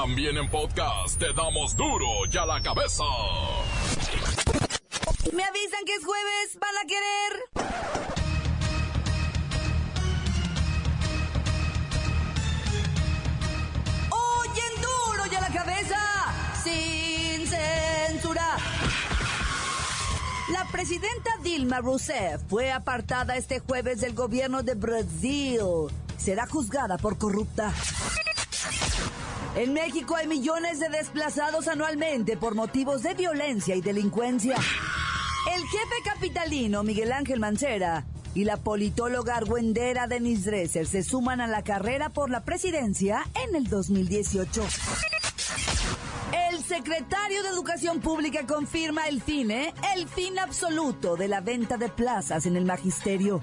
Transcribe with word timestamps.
También 0.00 0.36
en 0.36 0.48
podcast 0.48 1.18
te 1.18 1.32
damos 1.32 1.74
duro 1.74 2.06
y 2.32 2.36
a 2.36 2.46
la 2.46 2.62
cabeza. 2.62 3.02
Me 5.32 5.42
avisan 5.42 5.84
que 5.84 5.94
es 5.96 6.04
jueves, 6.04 6.56
van 6.60 6.76
a 6.76 6.86
querer. 6.86 7.32
Oyen 14.08 14.74
duro 14.76 15.26
y 15.32 15.34
a 15.34 15.40
la 15.40 15.48
cabeza, 15.48 15.98
sin 16.62 17.44
censura. 17.48 18.56
La 20.52 20.64
presidenta 20.70 21.30
Dilma 21.42 21.80
Rousseff 21.80 22.40
fue 22.48 22.70
apartada 22.70 23.36
este 23.36 23.58
jueves 23.58 24.00
del 24.00 24.14
gobierno 24.14 24.62
de 24.62 24.74
Brasil. 24.74 25.88
Será 26.16 26.46
juzgada 26.46 26.98
por 26.98 27.18
corrupta. 27.18 27.74
En 29.58 29.72
México 29.72 30.14
hay 30.14 30.28
millones 30.28 30.78
de 30.78 30.88
desplazados 30.88 31.66
anualmente 31.66 32.36
por 32.36 32.54
motivos 32.54 33.02
de 33.02 33.14
violencia 33.14 33.74
y 33.74 33.80
delincuencia. 33.80 34.54
El 34.54 35.62
jefe 35.62 35.96
capitalino 36.04 36.84
Miguel 36.84 37.10
Ángel 37.10 37.40
Mancera 37.40 38.04
y 38.36 38.44
la 38.44 38.56
politóloga 38.56 39.34
argüendera 39.34 40.06
Denise 40.06 40.48
Dresser 40.48 40.86
se 40.86 41.02
suman 41.02 41.40
a 41.40 41.48
la 41.48 41.64
carrera 41.64 42.08
por 42.08 42.30
la 42.30 42.44
presidencia 42.44 43.26
en 43.48 43.56
el 43.56 43.64
2018. 43.64 44.62
El 46.50 46.62
secretario 46.62 47.42
de 47.42 47.48
Educación 47.48 47.98
Pública 47.98 48.46
confirma 48.46 49.08
el 49.08 49.20
fin, 49.20 49.50
¿eh? 49.50 49.74
El 49.96 50.06
fin 50.06 50.38
absoluto 50.38 51.16
de 51.16 51.26
la 51.26 51.40
venta 51.40 51.76
de 51.76 51.88
plazas 51.88 52.46
en 52.46 52.56
el 52.56 52.64
magisterio. 52.64 53.40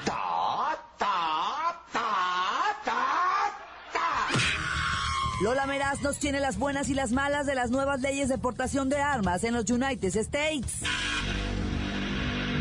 Lola 5.42 5.66
Meraz 5.66 6.02
nos 6.02 6.18
tiene 6.18 6.40
las 6.40 6.58
buenas 6.58 6.88
y 6.88 6.94
las 6.94 7.12
malas 7.12 7.46
de 7.46 7.56
las 7.56 7.70
nuevas 7.70 8.00
leyes 8.00 8.30
de 8.30 8.38
portación 8.38 8.88
de 8.88 9.02
armas 9.02 9.44
en 9.44 9.54
los 9.54 9.70
United 9.70 10.16
States. 10.16 10.80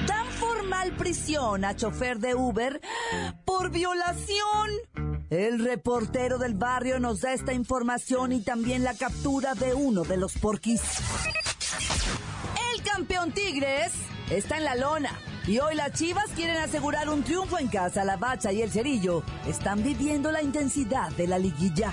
Dan 0.09 0.27
formal 0.33 0.97
prisión 0.97 1.65
a 1.65 1.77
chofer 1.77 2.19
de 2.19 2.35
Uber 2.35 2.81
por 3.45 3.71
violación. 3.71 4.71
El 5.31 5.65
reportero 5.65 6.39
del 6.39 6.55
barrio 6.55 6.99
nos 6.99 7.21
da 7.21 7.33
esta 7.33 7.53
información 7.53 8.33
y 8.33 8.43
también 8.43 8.83
la 8.83 8.95
captura 8.95 9.55
de 9.55 9.73
uno 9.75 10.03
de 10.03 10.17
los 10.17 10.33
porquis. 10.35 10.83
El 12.75 12.83
campeón 12.83 13.33
Tigres 13.33 13.93
está 14.31 14.57
en 14.57 14.65
la 14.65 14.75
lona. 14.75 15.17
Y 15.47 15.59
hoy 15.59 15.75
las 15.75 15.93
Chivas 15.93 16.31
quieren 16.35 16.57
asegurar 16.57 17.09
un 17.09 17.23
triunfo 17.23 17.59
en 17.59 17.69
casa. 17.69 18.03
La 18.05 18.17
Bacha 18.17 18.51
y 18.51 18.63
el 18.63 18.71
Cerillo 18.71 19.23
están 19.47 19.83
viviendo 19.83 20.33
la 20.33 20.43
intensidad 20.43 21.11
de 21.13 21.27
la 21.27 21.39
liguilla. 21.39 21.93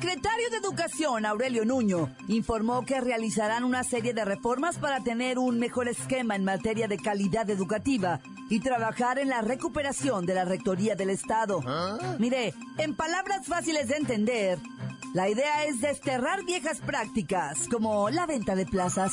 Secretario 0.00 0.48
de 0.48 0.56
Educación, 0.56 1.26
Aurelio 1.26 1.66
Nuño, 1.66 2.08
informó 2.26 2.86
que 2.86 3.02
realizarán 3.02 3.64
una 3.64 3.84
serie 3.84 4.14
de 4.14 4.24
reformas 4.24 4.78
para 4.78 5.00
tener 5.00 5.38
un 5.38 5.58
mejor 5.58 5.88
esquema 5.88 6.34
en 6.36 6.42
materia 6.42 6.88
de 6.88 6.96
calidad 6.96 7.50
educativa 7.50 8.18
y 8.48 8.60
trabajar 8.60 9.18
en 9.18 9.28
la 9.28 9.42
recuperación 9.42 10.24
de 10.24 10.32
la 10.32 10.46
Rectoría 10.46 10.94
del 10.94 11.10
Estado. 11.10 11.62
Mire, 12.18 12.54
en 12.78 12.96
palabras 12.96 13.46
fáciles 13.46 13.88
de 13.88 13.96
entender, 13.96 14.58
la 15.12 15.28
idea 15.28 15.66
es 15.66 15.82
desterrar 15.82 16.46
viejas 16.46 16.80
prácticas 16.80 17.68
como 17.68 18.08
la 18.08 18.24
venta 18.24 18.54
de 18.54 18.64
plazas. 18.64 19.12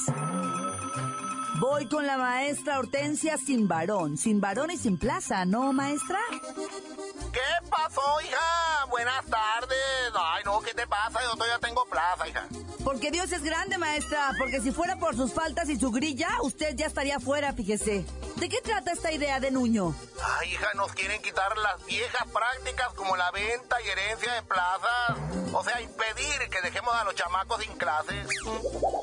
Voy 1.59 1.87
con 1.87 2.05
la 2.05 2.17
maestra 2.17 2.77
Hortensia 2.77 3.37
sin 3.37 3.67
varón, 3.67 4.17
sin 4.17 4.39
varón 4.39 4.69
y 4.69 4.77
sin 4.77 4.97
plaza, 4.97 5.43
¿no, 5.45 5.73
maestra? 5.73 6.19
¿Qué 7.33 7.67
pasó, 7.69 8.01
hija? 8.21 8.85
Buenas 8.89 9.25
tardes. 9.25 9.77
Ay, 10.13 10.43
no, 10.45 10.61
¿qué 10.61 10.73
te 10.73 10.85
pasa? 10.85 11.19
Yo 11.23 11.33
todavía 11.33 11.57
tengo 11.59 11.83
plaza, 11.85 12.27
hija. 12.27 12.45
Porque 12.83 13.11
Dios 13.11 13.31
es 13.31 13.43
grande, 13.43 13.77
maestra, 13.77 14.31
porque 14.37 14.61
si 14.61 14.71
fuera 14.71 14.97
por 14.97 15.15
sus 15.15 15.33
faltas 15.33 15.67
y 15.69 15.79
su 15.79 15.91
grilla, 15.91 16.29
usted 16.43 16.75
ya 16.75 16.85
estaría 16.85 17.19
fuera, 17.19 17.53
fíjese. 17.53 18.05
¿De 18.35 18.49
qué 18.49 18.61
trata 18.61 18.91
esta 18.91 19.11
idea 19.11 19.39
de 19.39 19.49
Nuño? 19.51 19.95
Ay, 20.39 20.51
hija, 20.51 20.67
nos 20.75 20.93
quieren 20.93 21.21
quitar 21.21 21.57
las 21.57 21.85
viejas 21.85 22.27
prácticas 22.31 22.93
como 22.93 23.15
la 23.17 23.31
venta 23.31 23.77
y 23.81 23.89
herencia 23.89 24.33
de 24.33 24.41
plazas. 24.43 25.17
O 25.53 25.63
sea, 25.63 25.81
impedir 25.81 26.49
que 26.51 26.61
dejemos 26.61 26.93
a 26.93 27.03
los 27.03 27.15
chamacos 27.15 27.63
sin 27.63 27.73
clases. 27.77 28.27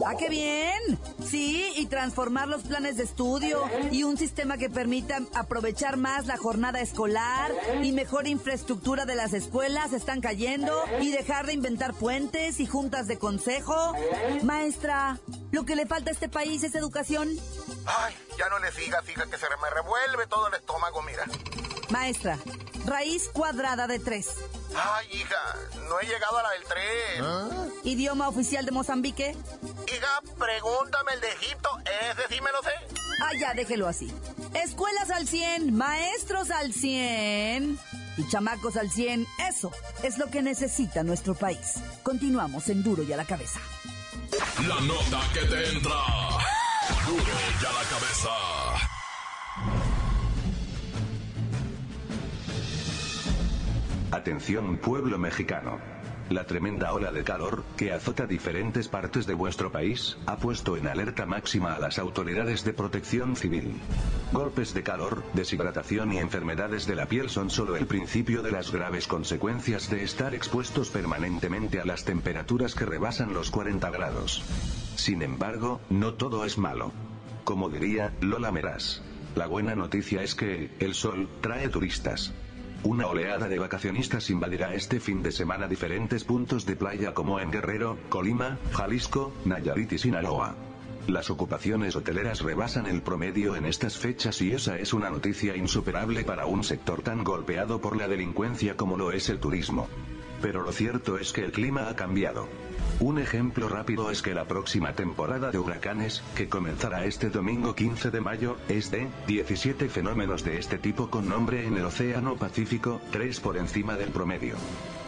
¡Ah, 0.06 0.14
qué 0.16 0.28
bien! 0.28 0.98
Sí, 1.28 1.72
y 1.76 1.86
transformar 1.86 2.43
los 2.48 2.62
planes 2.62 2.96
de 2.96 3.04
estudio 3.04 3.62
y 3.90 4.04
un 4.04 4.16
sistema 4.16 4.56
que 4.56 4.70
permita 4.70 5.20
aprovechar 5.34 5.96
más 5.96 6.26
la 6.26 6.36
jornada 6.36 6.80
escolar 6.80 7.52
y 7.82 7.92
mejor 7.92 8.26
infraestructura 8.26 9.04
de 9.04 9.14
las 9.14 9.32
escuelas 9.32 9.92
están 9.92 10.20
cayendo 10.20 10.72
y 11.00 11.10
dejar 11.10 11.46
de 11.46 11.52
inventar 11.52 11.94
puentes 11.94 12.60
y 12.60 12.66
juntas 12.66 13.06
de 13.06 13.18
consejo. 13.18 13.94
Maestra, 14.42 15.18
lo 15.52 15.64
que 15.64 15.76
le 15.76 15.86
falta 15.86 16.10
a 16.10 16.12
este 16.12 16.28
país 16.28 16.62
es 16.62 16.74
educación. 16.74 17.28
Ay, 17.86 18.14
ya 18.38 18.48
no 18.48 18.58
le 18.58 18.72
sigas, 18.72 19.08
hija, 19.08 19.26
que 19.26 19.38
se 19.38 19.46
me 19.62 19.70
revuelve 19.70 20.26
todo 20.26 20.48
el 20.48 20.54
estómago, 20.54 21.02
mira. 21.02 21.24
Maestra, 21.90 22.38
raíz 22.86 23.28
cuadrada 23.32 23.86
de 23.86 23.98
tres. 23.98 24.28
Ay, 24.76 25.06
hija, 25.12 25.56
no 25.88 26.00
he 26.00 26.06
llegado 26.06 26.38
a 26.38 26.42
la 26.42 26.50
del 26.50 26.64
tren. 26.64 27.70
Idioma 27.84 28.28
oficial 28.28 28.64
de 28.64 28.72
Mozambique. 28.72 29.36
Hija, 29.86 30.20
pregúntame 30.38 31.12
el 31.14 31.20
de 31.20 31.28
Egipto, 31.32 31.70
ese 31.84 32.34
sí 32.34 32.40
me 32.40 32.50
lo 32.50 32.62
sé. 32.62 32.70
Ah, 33.22 33.30
ya, 33.38 33.54
déjelo 33.54 33.86
así. 33.86 34.12
Escuelas 34.54 35.10
al 35.10 35.28
100, 35.28 35.74
maestros 35.74 36.50
al 36.50 36.72
100 36.72 37.78
y 38.16 38.28
chamacos 38.28 38.76
al 38.76 38.90
100. 38.90 39.26
Eso 39.48 39.70
es 40.02 40.18
lo 40.18 40.28
que 40.28 40.42
necesita 40.42 41.02
nuestro 41.02 41.34
país. 41.34 41.76
Continuamos 42.02 42.68
en 42.68 42.82
Duro 42.82 43.02
y 43.02 43.12
a 43.12 43.16
la 43.16 43.24
cabeza. 43.24 43.60
La 44.66 44.80
nota 44.80 45.20
que 45.32 45.40
te 45.40 45.68
entra. 45.68 46.00
Duro 47.06 47.22
y 47.22 47.64
a 47.64 47.72
la 47.72 47.84
cabeza. 47.88 48.63
Atención 54.24 54.78
pueblo 54.78 55.18
mexicano. 55.18 55.78
La 56.30 56.46
tremenda 56.46 56.94
ola 56.94 57.12
de 57.12 57.24
calor, 57.24 57.62
que 57.76 57.92
azota 57.92 58.26
diferentes 58.26 58.88
partes 58.88 59.26
de 59.26 59.34
vuestro 59.34 59.70
país, 59.70 60.16
ha 60.24 60.38
puesto 60.38 60.78
en 60.78 60.88
alerta 60.88 61.26
máxima 61.26 61.74
a 61.74 61.78
las 61.78 61.98
autoridades 61.98 62.64
de 62.64 62.72
protección 62.72 63.36
civil. 63.36 63.74
Golpes 64.32 64.72
de 64.72 64.82
calor, 64.82 65.22
deshidratación 65.34 66.14
y 66.14 66.20
enfermedades 66.20 66.86
de 66.86 66.94
la 66.94 67.04
piel 67.04 67.28
son 67.28 67.50
solo 67.50 67.76
el 67.76 67.86
principio 67.86 68.40
de 68.42 68.52
las 68.52 68.72
graves 68.72 69.06
consecuencias 69.06 69.90
de 69.90 70.04
estar 70.04 70.34
expuestos 70.34 70.88
permanentemente 70.88 71.78
a 71.78 71.84
las 71.84 72.06
temperaturas 72.06 72.74
que 72.74 72.86
rebasan 72.86 73.34
los 73.34 73.50
40 73.50 73.90
grados. 73.90 74.42
Sin 74.96 75.20
embargo, 75.20 75.82
no 75.90 76.14
todo 76.14 76.46
es 76.46 76.56
malo. 76.56 76.92
Como 77.44 77.68
diría 77.68 78.14
Lola 78.22 78.50
Meraz. 78.52 79.02
La 79.34 79.48
buena 79.48 79.74
noticia 79.74 80.22
es 80.22 80.34
que, 80.34 80.70
el 80.78 80.94
sol, 80.94 81.28
trae 81.42 81.68
turistas. 81.68 82.32
Una 82.84 83.06
oleada 83.06 83.48
de 83.48 83.58
vacacionistas 83.58 84.28
invadirá 84.28 84.74
este 84.74 85.00
fin 85.00 85.22
de 85.22 85.32
semana 85.32 85.66
diferentes 85.66 86.22
puntos 86.22 86.66
de 86.66 86.76
playa 86.76 87.14
como 87.14 87.40
en 87.40 87.50
Guerrero, 87.50 87.96
Colima, 88.10 88.58
Jalisco, 88.72 89.32
Nayarit 89.46 89.92
y 89.92 89.98
Sinaloa. 89.98 90.54
Las 91.06 91.30
ocupaciones 91.30 91.96
hoteleras 91.96 92.42
rebasan 92.42 92.86
el 92.86 93.00
promedio 93.00 93.56
en 93.56 93.64
estas 93.64 93.96
fechas 93.96 94.42
y 94.42 94.52
esa 94.52 94.78
es 94.78 94.92
una 94.92 95.08
noticia 95.08 95.56
insuperable 95.56 96.24
para 96.24 96.44
un 96.44 96.62
sector 96.62 97.00
tan 97.00 97.24
golpeado 97.24 97.80
por 97.80 97.96
la 97.96 98.06
delincuencia 98.06 98.76
como 98.76 98.98
lo 98.98 99.12
es 99.12 99.30
el 99.30 99.40
turismo. 99.40 99.88
Pero 100.42 100.62
lo 100.62 100.70
cierto 100.70 101.16
es 101.16 101.32
que 101.32 101.42
el 101.42 101.52
clima 101.52 101.88
ha 101.88 101.96
cambiado. 101.96 102.48
Un 103.00 103.18
ejemplo 103.18 103.68
rápido 103.68 104.10
es 104.10 104.22
que 104.22 104.34
la 104.34 104.44
próxima 104.44 104.92
temporada 104.92 105.50
de 105.50 105.58
huracanes, 105.58 106.22
que 106.36 106.48
comenzará 106.48 107.04
este 107.04 107.28
domingo 107.28 107.74
15 107.74 108.10
de 108.10 108.20
mayo, 108.20 108.56
es 108.68 108.90
de 108.90 109.08
17 109.26 109.88
fenómenos 109.88 110.44
de 110.44 110.58
este 110.58 110.78
tipo 110.78 111.10
con 111.10 111.28
nombre 111.28 111.66
en 111.66 111.76
el 111.76 111.84
Océano 111.84 112.36
Pacífico, 112.36 113.00
3 113.10 113.40
por 113.40 113.56
encima 113.56 113.96
del 113.96 114.10
promedio. 114.10 114.54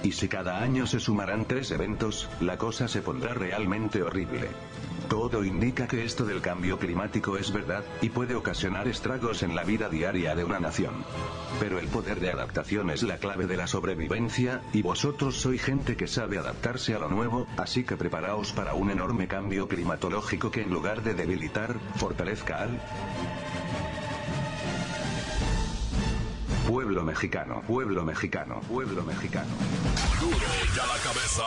Y 0.03 0.13
si 0.13 0.29
cada 0.29 0.63
año 0.63 0.87
se 0.87 1.01
sumarán 1.01 1.47
tres 1.47 1.71
eventos, 1.71 2.29
la 2.41 2.59
cosa 2.59 2.89
se 2.89 3.03
pondrá 3.03 3.35
realmente 3.35 4.03
horrible. 4.03 4.49
Todo 5.09 5.45
indica 5.45 5.87
que 5.87 6.05
esto 6.05 6.25
del 6.25 6.41
cambio 6.41 6.79
climático 6.79 7.37
es 7.37 7.53
verdad, 7.53 7.85
y 8.03 8.11
puede 8.11 8.35
ocasionar 8.35 8.89
estragos 8.89 9.43
en 9.43 9.55
la 9.55 9.63
vida 9.63 9.89
diaria 9.89 10.35
de 10.35 10.45
una 10.45 10.59
nación. 10.59 11.05
Pero 11.61 11.79
el 11.79 11.87
poder 11.87 12.19
de 12.19 12.33
adaptación 12.33 12.91
es 12.91 13.05
la 13.05 13.19
clave 13.19 13.47
de 13.47 13.57
la 13.57 13.69
sobrevivencia, 13.69 14.63
y 14.73 14.83
vosotros 14.83 15.37
sois 15.37 15.63
gente 15.63 15.97
que 15.97 16.09
sabe 16.09 16.39
adaptarse 16.39 16.95
a 16.95 16.99
lo 16.99 17.09
nuevo, 17.09 17.47
así 17.57 17.85
que 17.85 17.97
preparaos 17.97 18.53
para 18.53 18.75
un 18.75 18.91
enorme 18.91 19.29
cambio 19.29 19.69
climatológico 19.69 20.51
que 20.51 20.63
en 20.63 20.71
lugar 20.71 21.03
de 21.03 21.15
debilitar, 21.15 21.77
fortalezca 21.97 22.63
al 22.63 22.81
pueblo 26.67 27.05
mexicano, 27.05 27.63
pueblo 27.67 28.05
mexicano, 28.05 28.61
pueblo 28.69 29.03
mexicano. 29.05 29.49
Duro 30.21 30.37
ya 30.75 30.87
la 30.87 30.99
cabeza. 30.99 31.43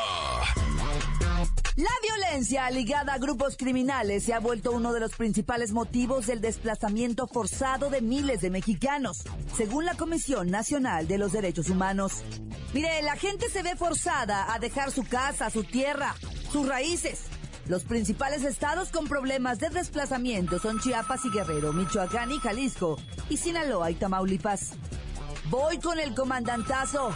La 1.75 1.89
violencia 2.01 2.69
ligada 2.71 3.13
a 3.13 3.18
grupos 3.18 3.57
criminales 3.57 4.24
se 4.24 4.33
ha 4.33 4.39
vuelto 4.39 4.71
uno 4.71 4.94
de 4.94 5.00
los 5.00 5.16
principales 5.16 5.71
motivos 5.71 6.27
del 6.27 6.42
desplazamiento 6.42 7.27
forzado 7.27 7.89
de 7.89 8.01
miles 8.01 8.42
de 8.42 8.50
mexicanos, 8.50 9.24
según 9.56 9.86
la 9.86 9.95
Comisión 9.95 10.50
Nacional 10.50 11.07
de 11.07 11.18
los 11.18 11.31
Derechos 11.31 11.69
Humanos. 11.69 12.24
Mire, 12.74 13.01
la 13.01 13.15
gente 13.15 13.50
se 13.50 13.63
ve 13.63 13.75
forzada 13.75 14.54
a 14.54 14.60
dejar 14.60 14.92
su 14.92 15.04
casa, 15.06 15.50
su 15.50 15.63
tierra, 15.63 16.15
sus 16.51 16.68
raíces. 16.68 17.24
Los 17.68 17.83
principales 17.83 18.44
estados 18.44 18.89
con 18.89 19.07
problemas 19.07 19.60
de 19.60 19.69
desplazamiento 19.69 20.60
son 20.60 20.80
Chiapas 20.80 21.24
y 21.25 21.30
Guerrero, 21.30 21.72
Michoacán 21.72 22.31
y 22.31 22.39
Jalisco, 22.39 22.98
y 23.30 23.38
Sinaloa 23.38 23.92
y 23.92 23.95
Tamaulipas. 23.95 24.74
Voy 25.50 25.80
con 25.80 26.00
el 26.00 26.13
comandantazo. 26.13 27.12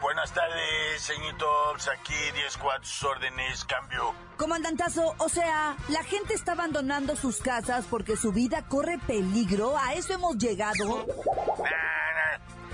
Buenas 0.00 0.32
tardes, 0.32 1.00
señoritos. 1.00 1.88
Aquí 1.88 2.14
10 2.34 2.58
sus 2.82 3.04
órdenes, 3.04 3.64
cambio. 3.64 4.12
Comandantazo, 4.36 5.14
o 5.18 5.28
sea, 5.28 5.76
la 5.88 6.02
gente 6.02 6.34
está 6.34 6.52
abandonando 6.52 7.14
sus 7.14 7.38
casas 7.38 7.86
porque 7.88 8.16
su 8.16 8.32
vida 8.32 8.66
corre 8.68 8.98
peligro. 8.98 9.78
¿A 9.78 9.94
eso 9.94 10.14
hemos 10.14 10.38
llegado? 10.38 11.06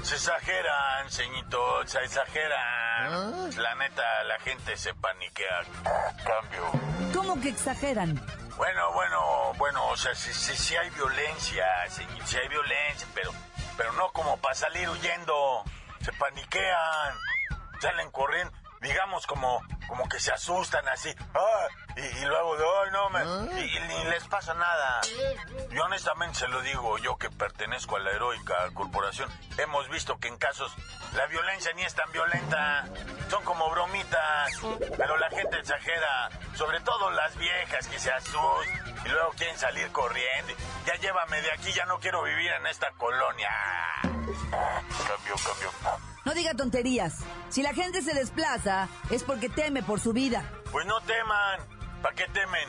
Se 0.03 0.15
exageran, 0.15 1.11
señoritos, 1.11 1.91
se 1.91 1.99
exageran. 2.03 3.51
La 3.57 3.75
neta, 3.75 4.25
la 4.25 4.39
gente 4.41 4.75
se 4.79 4.95
paniquea. 4.95 5.65
Cambio. 6.25 7.13
¿Cómo 7.15 7.39
que 7.41 7.51
exageran? 7.51 8.21
Bueno, 8.57 8.93
bueno, 8.93 9.53
bueno, 9.59 9.87
o 9.89 9.97
sea, 9.97 10.15
sí, 10.15 10.33
sí, 10.33 10.55
sí 10.57 10.77
hay 10.77 10.91
violencia, 10.91 11.65
sí 11.89 12.37
hay 12.37 12.49
violencia, 12.49 13.09
pero, 13.15 13.33
pero 13.77 13.93
no 13.93 14.11
como 14.13 14.37
para 14.39 14.55
salir 14.55 14.89
huyendo. 14.89 15.65
Se 16.01 16.13
paniquean, 16.13 17.15
salen 17.81 18.11
corriendo, 18.11 18.53
digamos 18.83 19.27
como, 19.27 19.63
como 19.87 20.09
que 20.09 20.19
se 20.19 20.33
asustan 20.33 20.87
así, 20.89 21.15
¡ah! 21.35 21.69
y, 21.97 22.01
y 22.01 22.25
luego 22.25 22.57
de, 22.57 22.65
¡ay, 22.65 22.91
no, 22.93 23.11
me! 23.11 23.61
Y, 23.61 23.77
y 23.77 23.81
ni 23.81 24.05
les 24.05 24.25
pasa 24.25 24.55
nada. 24.55 25.01
Yo 25.71 25.85
honestamente 25.85 26.41
se 26.41 26.49
lo 26.49 26.61
digo, 26.63 26.99
yo 26.99 27.17
que 27.17 27.31
pertenezco 27.31 27.97
a 27.97 28.01
la 28.01 28.11
heroica 28.11 28.55
corporación, 28.75 29.31
hemos 29.59 29.89
visto 29.89 30.19
que 30.19 30.29
en 30.29 30.37
casos 30.37 30.75
la 31.15 31.27
violencia 31.27 31.73
ni 31.75 31.83
es 31.83 31.95
tan 31.95 32.11
violenta, 32.13 32.87
son 33.31 33.45
como 33.45 33.71
bromitas, 33.71 34.53
pero 34.97 35.17
la 35.17 35.31
gente 35.31 35.59
exagera, 35.59 36.31
sobre 36.55 36.81
todo 36.81 37.11
las 37.11 37.37
viejas 37.37 37.87
que 37.87 37.99
se 37.99 38.11
asustan 38.11 38.97
y 39.05 39.09
luego 39.09 39.31
quieren 39.37 39.59
salir 39.59 39.91
corriendo. 39.93 40.55
Ya 40.87 40.95
llévame 40.95 41.41
de 41.41 41.53
aquí, 41.53 41.73
ya 41.73 41.85
no 41.87 41.99
quiero 42.01 42.23
vivir 42.23 42.51
en 42.53 42.67
esta 42.67 42.91
colonia. 42.93 43.51
Cambio, 44.03 45.35
cambio. 45.45 46.12
No 46.25 46.35
diga 46.35 46.55
tonterías. 46.55 47.19
Si 47.49 47.63
la 47.63 47.75
gente 47.75 48.03
se 48.03 48.15
desplaza, 48.15 48.89
es 49.11 49.25
porque 49.25 49.49
teme 49.49 49.83
por 49.83 49.99
su 50.01 50.13
vida. 50.13 50.45
Pues 50.71 50.87
no 50.87 51.01
teman, 51.01 51.61
¿para 52.03 52.15
qué 52.15 52.27
temen? 52.29 52.69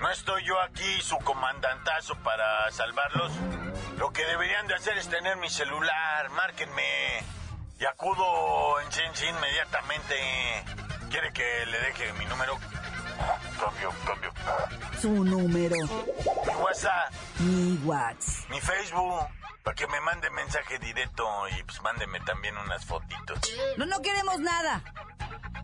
¿No 0.00 0.10
estoy 0.10 0.44
yo 0.44 0.60
aquí, 0.60 1.00
su 1.00 1.16
comandantazo, 1.18 2.14
para 2.16 2.70
salvarlos? 2.72 3.32
Lo 3.98 4.12
que 4.12 4.24
deberían 4.26 4.66
de 4.66 4.74
hacer 4.74 4.98
es 4.98 5.08
tener 5.08 5.36
mi 5.38 5.48
celular, 5.48 6.28
márquenme. 6.30 7.22
Y 7.80 7.84
acudo 7.86 8.80
en 8.80 8.88
Chinchi 8.90 9.26
inmediatamente. 9.26 10.14
¿Quiere 11.10 11.32
que 11.32 11.66
le 11.66 11.78
deje 11.80 12.12
mi 12.14 12.26
número? 12.26 12.58
Cambio, 13.60 13.90
cambio. 14.04 14.32
Su 15.00 15.24
número, 15.24 15.76
Mi 15.76 16.54
WhatsApp, 16.60 17.12
mi 17.38 17.78
WhatsApp. 17.84 18.50
mi 18.50 18.60
Facebook, 18.60 19.26
para 19.64 19.74
que 19.74 19.86
me 19.86 20.00
mande 20.02 20.30
mensaje 20.30 20.78
directo 20.78 21.24
y 21.58 21.62
pues 21.64 21.80
mándeme 21.82 22.20
también 22.20 22.56
unas 22.58 22.84
fotitos. 22.84 23.38
No, 23.78 23.86
no 23.86 24.00
queremos 24.02 24.38
nada. 24.38 24.82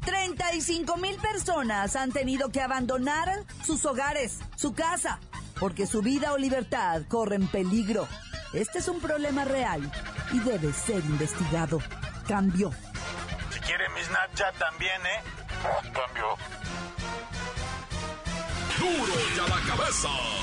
35 0.04 0.96
mil 0.96 1.16
personas 1.16 1.94
han 1.94 2.10
tenido 2.10 2.50
que 2.50 2.62
abandonar 2.62 3.44
sus 3.64 3.84
hogares, 3.84 4.40
su 4.56 4.72
casa, 4.72 5.20
porque 5.60 5.86
su 5.86 6.00
vida 6.00 6.32
o 6.32 6.38
libertad 6.38 7.02
corren 7.08 7.46
peligro. 7.46 8.08
Este 8.54 8.78
es 8.78 8.88
un 8.88 9.00
problema 9.00 9.44
real 9.44 9.92
y 10.32 10.40
debe 10.40 10.72
ser 10.72 11.04
investigado. 11.04 11.78
Cambio. 12.26 12.72
Si 13.50 13.60
quiere 13.60 13.88
mi 13.90 14.02
Snapchat 14.02 14.56
también, 14.58 15.00
¿eh? 15.06 15.22
Cambio. 15.92 16.36
Duro 18.78 19.14
ya 19.36 19.42
la 19.42 19.76
cabeza. 19.76 20.39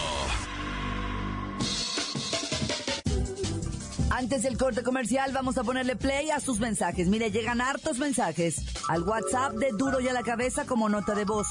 Antes 4.17 4.41
del 4.41 4.57
corte 4.57 4.81
comercial 4.81 5.31
vamos 5.31 5.59
a 5.59 5.63
ponerle 5.63 5.95
play 5.95 6.31
a 6.31 6.39
sus 6.39 6.59
mensajes. 6.59 7.07
Mire, 7.07 7.29
llegan 7.29 7.61
hartos 7.61 7.99
mensajes 7.99 8.63
al 8.89 9.03
WhatsApp 9.03 9.53
de 9.53 9.69
Duro 9.77 9.99
y 9.99 10.07
a 10.07 10.13
la 10.13 10.23
cabeza 10.23 10.65
como 10.65 10.89
nota 10.89 11.13
de 11.13 11.23
voz. 11.23 11.45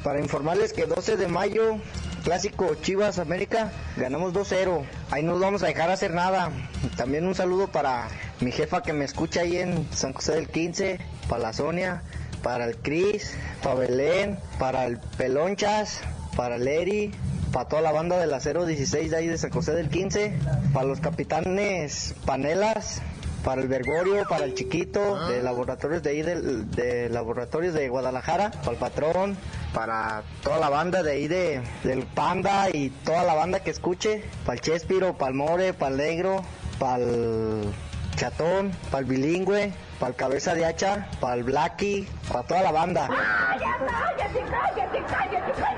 Para 0.04 0.20
informarles 0.20 0.72
que 0.72 0.86
12 0.86 1.16
de 1.16 1.26
mayo, 1.26 1.78
clásico 2.22 2.72
Chivas 2.76 3.18
América, 3.18 3.72
ganamos 3.96 4.32
2-0. 4.32 4.84
Ahí 5.10 5.24
no 5.24 5.32
nos 5.32 5.40
vamos 5.40 5.64
a 5.64 5.66
dejar 5.66 5.90
hacer 5.90 6.14
nada. 6.14 6.52
También 6.96 7.26
un 7.26 7.34
saludo 7.34 7.66
para 7.66 8.06
mi 8.38 8.52
jefa 8.52 8.80
que 8.80 8.92
me 8.92 9.06
escucha 9.06 9.40
ahí 9.40 9.56
en 9.56 9.92
San 9.92 10.12
José 10.12 10.36
del 10.36 10.46
15, 10.46 11.00
para 11.28 11.42
la 11.42 11.52
Sonia, 11.52 12.04
para 12.44 12.66
el 12.66 12.76
Cris, 12.76 13.34
para 13.60 13.74
Belén, 13.74 14.38
para 14.60 14.86
el 14.86 15.00
Pelonchas, 15.16 16.00
para 16.36 16.54
el 16.54 16.68
Eri, 16.68 17.12
para 17.52 17.68
toda 17.68 17.82
la 17.82 17.92
banda 17.92 18.18
del 18.18 18.32
Acero 18.32 18.66
16 18.66 19.10
de 19.10 19.16
ahí 19.16 19.26
de 19.26 19.38
San 19.38 19.50
José 19.50 19.72
del 19.72 19.88
15, 19.88 20.34
para 20.72 20.86
los 20.86 21.00
capitanes 21.00 22.14
Panelas, 22.24 23.02
para 23.44 23.62
el 23.62 23.68
Bergorio, 23.68 24.26
para 24.28 24.44
el 24.44 24.54
Chiquito, 24.54 25.28
de 25.28 25.42
laboratorios 25.42 26.02
de 26.02 26.10
ahí 26.10 26.22
de, 26.22 27.08
laboratorios 27.10 27.74
de 27.74 27.88
Guadalajara, 27.88 28.50
para 28.50 28.72
el 28.72 28.76
Patrón, 28.76 29.36
para 29.72 30.22
toda 30.42 30.58
la 30.58 30.68
banda 30.68 31.02
de 31.02 31.12
ahí 31.12 31.28
de, 31.28 31.62
del 31.84 32.04
Panda 32.04 32.68
y 32.70 32.90
toda 32.90 33.24
la 33.24 33.34
banda 33.34 33.60
que 33.60 33.70
escuche, 33.70 34.24
para 34.44 34.54
el 34.54 34.60
Chespiro, 34.60 35.14
para 35.16 35.30
el 35.30 35.36
More, 35.36 35.72
para 35.72 35.92
el 35.92 35.96
Negro, 35.96 36.42
para 36.78 36.96
el 37.02 37.72
Chatón, 38.16 38.72
para 38.90 39.00
el 39.00 39.04
Bilingüe, 39.04 39.72
para 39.98 40.10
el 40.10 40.16
Cabeza 40.16 40.54
de 40.54 40.66
Hacha, 40.66 41.08
para 41.20 41.34
el 41.34 41.44
Blacky, 41.44 42.08
para 42.30 42.42
toda 42.42 42.62
la 42.62 42.72
banda. 42.72 43.08
cállate, 43.08 44.40
cállate, 44.50 45.04
cállate, 45.08 45.52
cállate, 45.60 45.77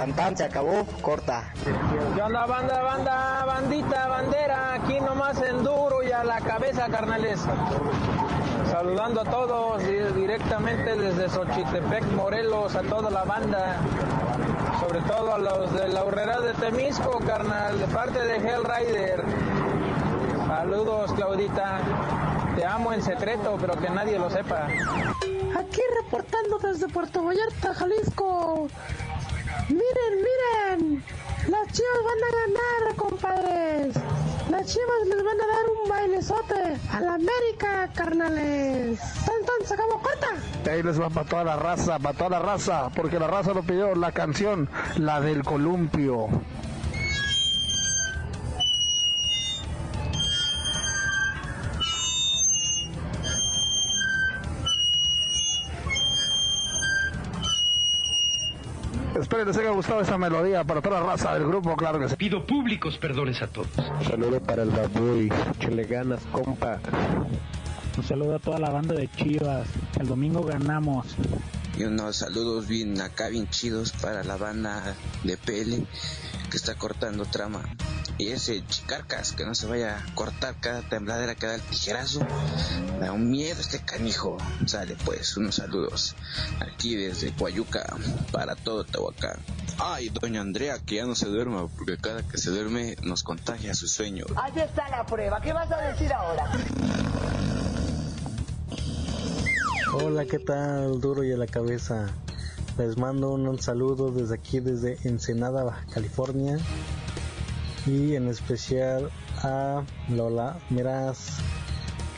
Tan 0.00 0.14
tan, 0.14 0.34
se 0.34 0.44
acabó, 0.44 0.86
corta. 1.02 1.52
¿Qué 2.14 2.22
onda, 2.22 2.46
banda, 2.46 2.80
banda, 2.80 3.44
bandita, 3.44 4.08
bandera? 4.08 4.72
Aquí 4.72 4.98
nomás 4.98 5.38
en 5.42 5.62
duro 5.62 6.02
y 6.02 6.10
a 6.10 6.24
la 6.24 6.40
cabeza, 6.40 6.88
carnales. 6.88 7.38
Saludando 8.70 9.20
a 9.20 9.24
todos 9.24 9.82
di- 9.82 9.98
directamente 10.18 10.96
desde 10.96 11.28
Xochitepec, 11.28 12.02
Morelos, 12.12 12.76
a 12.76 12.80
toda 12.80 13.10
la 13.10 13.24
banda. 13.24 13.76
Sobre 14.80 15.00
todo 15.02 15.34
a 15.34 15.38
los 15.38 15.70
de 15.74 15.88
la 15.88 16.02
Urrera 16.02 16.40
de 16.40 16.54
Temisco, 16.54 17.18
carnal, 17.26 17.78
de 17.78 17.86
parte 17.88 18.20
de 18.24 18.36
Hell 18.36 18.64
Rider. 18.64 19.22
Saludos, 20.46 21.12
Claudita. 21.12 21.78
Te 22.56 22.64
amo 22.64 22.94
en 22.94 23.02
secreto, 23.02 23.58
pero 23.60 23.74
que 23.78 23.90
nadie 23.90 24.18
lo 24.18 24.30
sepa. 24.30 24.66
Aquí 25.58 25.80
reportando 26.02 26.58
desde 26.58 26.88
Puerto 26.88 27.22
Vallarta, 27.22 27.74
Jalisco. 27.74 28.68
Miren, 29.70 30.14
miren. 30.26 31.04
Las 31.48 31.72
chivas 31.72 32.00
van 32.04 32.20
a 32.26 32.30
ganar, 32.40 32.96
compadres. 32.96 33.94
Las 34.50 34.66
chivas 34.66 35.06
les 35.06 35.24
van 35.24 35.40
a 35.40 35.46
dar 35.46 35.66
un 35.70 35.88
bailezote 35.88 36.76
a 36.92 37.00
la 37.00 37.14
América, 37.14 37.88
carnales. 37.94 38.98
Tan, 38.98 39.36
tan, 39.46 39.78
acabó 39.78 40.02
corta. 40.02 40.70
Ahí 40.70 40.82
les 40.82 41.00
va 41.00 41.08
para 41.08 41.28
toda 41.28 41.44
la 41.44 41.56
raza, 41.56 41.98
para 42.00 42.18
toda 42.18 42.30
la 42.30 42.38
raza, 42.40 42.90
porque 42.96 43.20
la 43.20 43.28
raza 43.28 43.54
lo 43.54 43.62
pidió 43.62 43.94
la 43.94 44.10
canción, 44.10 44.68
la 44.96 45.20
del 45.20 45.44
columpio. 45.44 46.28
Espero 59.20 59.44
les 59.44 59.56
haya 59.56 59.70
gustado 59.70 60.00
esa 60.00 60.16
melodía 60.16 60.64
para 60.64 60.80
toda 60.80 61.00
la 61.00 61.06
raza 61.06 61.34
del 61.34 61.46
grupo, 61.46 61.76
claro 61.76 61.98
que 61.98 62.08
sí. 62.08 62.16
Pido 62.16 62.46
públicos 62.46 62.96
perdones 62.96 63.42
a 63.42 63.48
todos. 63.48 63.68
Saludo 64.08 64.40
para 64.40 64.62
el 64.62 64.70
babuy, 64.70 65.30
le 65.70 65.84
ganas, 65.84 66.20
compa. 66.32 66.78
Un 67.98 68.04
saludo 68.04 68.36
a 68.36 68.38
toda 68.38 68.58
la 68.58 68.70
banda 68.70 68.94
de 68.94 69.08
Chivas. 69.08 69.68
El 69.98 70.08
domingo 70.08 70.42
ganamos. 70.42 71.06
Y 71.76 71.84
unos 71.84 72.16
saludos 72.16 72.66
bien 72.66 73.00
acá, 73.00 73.28
bien 73.28 73.48
chidos 73.50 73.92
para 73.92 74.24
la 74.24 74.36
banda 74.36 74.94
de 75.22 75.36
PL 75.36 75.84
que 76.50 76.56
está 76.56 76.74
cortando 76.76 77.24
trama. 77.26 77.62
Y 78.20 78.32
ese 78.32 78.62
chicarcas 78.66 79.32
que 79.32 79.46
no 79.46 79.54
se 79.54 79.66
vaya 79.66 79.96
a 79.96 80.14
cortar 80.14 80.54
cada 80.60 80.82
tembladera 80.82 81.34
que 81.36 81.46
da 81.46 81.54
el 81.54 81.62
tijerazo. 81.62 82.20
Me 82.98 83.06
da 83.06 83.12
un 83.12 83.30
miedo 83.30 83.58
este 83.58 83.78
canijo. 83.78 84.36
Sale 84.66 84.94
pues, 85.06 85.38
unos 85.38 85.54
saludos. 85.54 86.14
Aquí 86.60 86.96
desde 86.96 87.30
Guayuca 87.30 87.96
para 88.30 88.56
todo 88.56 88.84
Tehuacán. 88.84 89.38
Ay, 89.78 90.10
doña 90.10 90.42
Andrea, 90.42 90.78
que 90.84 90.96
ya 90.96 91.06
no 91.06 91.14
se 91.14 91.28
duerma, 91.28 91.66
porque 91.68 91.96
cada 91.96 92.22
que 92.22 92.36
se 92.36 92.50
duerme 92.50 92.94
nos 93.02 93.22
contagia 93.22 93.72
su 93.72 93.88
sueño. 93.88 94.26
Ahí 94.36 94.52
está 94.54 94.90
la 94.90 95.06
prueba. 95.06 95.40
¿Qué 95.40 95.54
vas 95.54 95.72
a 95.72 95.78
decir 95.78 96.12
ahora? 96.12 96.52
Hola, 99.94 100.26
¿qué 100.26 100.40
tal? 100.40 101.00
Duro 101.00 101.24
y 101.24 101.32
a 101.32 101.38
la 101.38 101.46
cabeza. 101.46 102.10
Les 102.76 102.98
mando 102.98 103.30
un, 103.30 103.62
saludo 103.62 104.10
desde 104.10 104.34
aquí, 104.34 104.60
desde 104.60 104.98
Ensenada, 105.04 105.64
Baja 105.64 105.86
California. 105.92 106.58
Y 107.86 108.14
en 108.14 108.28
especial 108.28 109.10
a 109.42 109.82
Lola 110.08 110.58
Meraz, 110.70 111.38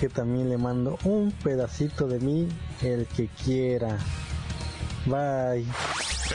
que 0.00 0.08
también 0.08 0.48
le 0.48 0.58
mando 0.58 0.98
un 1.04 1.32
pedacito 1.44 2.06
de 2.06 2.18
mí, 2.18 2.48
el 2.82 3.06
que 3.06 3.28
quiera. 3.28 3.98
Bye. 5.06 5.66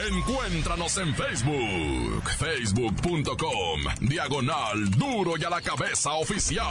Encuéntranos 0.06 0.96
en 0.98 1.14
Facebook, 1.14 2.30
facebook.com, 2.38 3.80
diagonal 4.00 4.90
duro 4.90 5.32
y 5.36 5.44
a 5.44 5.50
la 5.50 5.60
cabeza 5.60 6.12
oficial. 6.12 6.66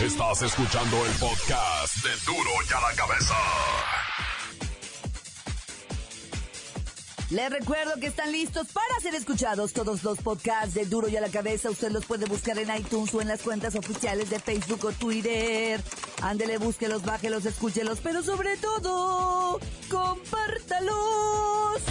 Estás 0.00 0.42
escuchando 0.42 1.06
el 1.06 1.12
podcast 1.12 2.04
de 2.04 2.10
duro 2.26 2.50
y 2.68 2.72
a 2.72 2.80
la 2.80 2.96
cabeza. 2.96 3.34
Les 7.30 7.50
recuerdo 7.50 7.98
que 7.98 8.06
están 8.06 8.30
listos 8.30 8.68
para 8.68 9.00
ser 9.02 9.16
escuchados 9.16 9.72
todos 9.72 10.04
los 10.04 10.18
podcasts 10.18 10.74
de 10.74 10.86
Duro 10.86 11.08
y 11.08 11.16
a 11.16 11.20
la 11.20 11.28
Cabeza. 11.28 11.70
Usted 11.70 11.90
los 11.90 12.06
puede 12.06 12.24
buscar 12.26 12.56
en 12.56 12.72
iTunes 12.76 13.12
o 13.14 13.20
en 13.20 13.26
las 13.26 13.42
cuentas 13.42 13.74
oficiales 13.74 14.30
de 14.30 14.38
Facebook 14.38 14.84
o 14.84 14.92
Twitter. 14.92 15.82
Ándele, 16.22 16.58
búsquelos, 16.58 17.02
bájelos, 17.02 17.44
escúchelos, 17.44 17.98
pero 18.00 18.22
sobre 18.22 18.56
todo, 18.58 19.58
compártalos. 19.90 20.94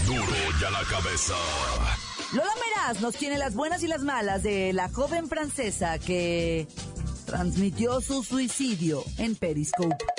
Duro 0.05 0.23
y 0.61 0.63
a 0.63 0.69
la 0.69 0.83
Cabeza. 0.83 1.35
Lola 2.31 2.53
Meraz 2.55 3.01
nos 3.01 3.15
tiene 3.15 3.37
las 3.37 3.55
buenas 3.55 3.83
y 3.83 3.87
las 3.87 4.03
malas 4.03 4.41
de 4.41 4.71
la 4.71 4.89
joven 4.89 5.27
francesa 5.27 5.99
que 5.99 6.65
transmitió 7.25 7.99
su 7.99 8.23
suicidio 8.23 9.03
en 9.17 9.35
Periscope. 9.35 10.14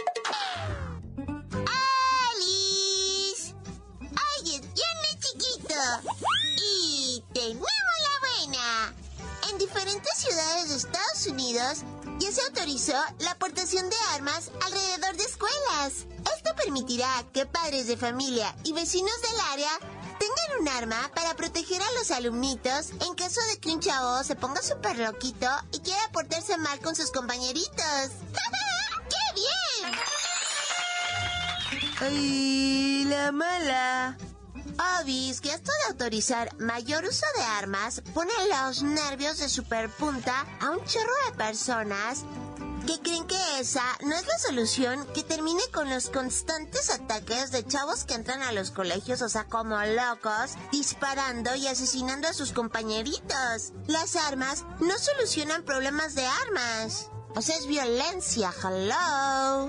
Permitirá 16.76 17.24
que 17.32 17.46
padres 17.46 17.86
de 17.86 17.96
familia 17.96 18.54
y 18.62 18.74
vecinos 18.74 19.22
del 19.22 19.40
área 19.50 19.70
tengan 20.18 20.60
un 20.60 20.68
arma 20.68 21.10
para 21.14 21.34
proteger 21.34 21.80
a 21.80 21.92
los 21.92 22.10
alumnitos 22.10 22.90
en 22.90 23.14
caso 23.14 23.40
de 23.50 23.58
que 23.58 23.70
un 23.70 23.80
chavo 23.80 24.22
se 24.22 24.36
ponga 24.36 24.60
súper 24.60 24.98
loquito 24.98 25.48
y 25.72 25.78
quiera 25.78 26.02
portarse 26.12 26.58
mal 26.58 26.78
con 26.80 26.94
sus 26.94 27.10
compañeritos. 27.12 27.72
¡Qué 29.08 29.40
bien! 29.40 29.94
¡Ay, 31.98 33.04
la 33.06 33.32
mala! 33.32 34.18
Obis 35.00 35.40
que 35.40 35.48
esto 35.48 35.72
de 35.72 35.92
autorizar 35.92 36.54
mayor 36.58 37.06
uso 37.06 37.24
de 37.38 37.42
armas 37.42 38.02
pone 38.12 38.32
los 38.50 38.82
nervios 38.82 39.38
de 39.38 39.48
superpunta 39.48 40.44
a 40.60 40.72
un 40.72 40.84
chorro 40.84 41.14
de 41.30 41.38
personas 41.38 42.24
que 42.86 43.00
creen 43.00 43.26
que 43.26 43.60
esa 43.60 43.84
no 44.02 44.14
es 44.14 44.26
la 44.26 44.38
solución 44.38 45.06
que 45.12 45.24
termine 45.24 45.62
con 45.72 45.90
los 45.90 46.08
constantes 46.08 46.90
ataques 46.90 47.50
de 47.50 47.66
chavos 47.66 48.04
que 48.04 48.14
entran 48.14 48.42
a 48.42 48.52
los 48.52 48.70
colegios, 48.70 49.22
o 49.22 49.28
sea, 49.28 49.44
como 49.44 49.76
locos, 49.76 50.52
disparando 50.70 51.54
y 51.56 51.66
asesinando 51.66 52.28
a 52.28 52.32
sus 52.32 52.52
compañeritos. 52.52 53.72
Las 53.86 54.14
armas 54.16 54.64
no 54.80 54.96
solucionan 54.98 55.64
problemas 55.64 56.14
de 56.14 56.26
armas. 56.26 57.10
O 57.34 57.42
sea, 57.42 57.56
es 57.56 57.66
violencia, 57.66 58.52
hello. 58.62 59.68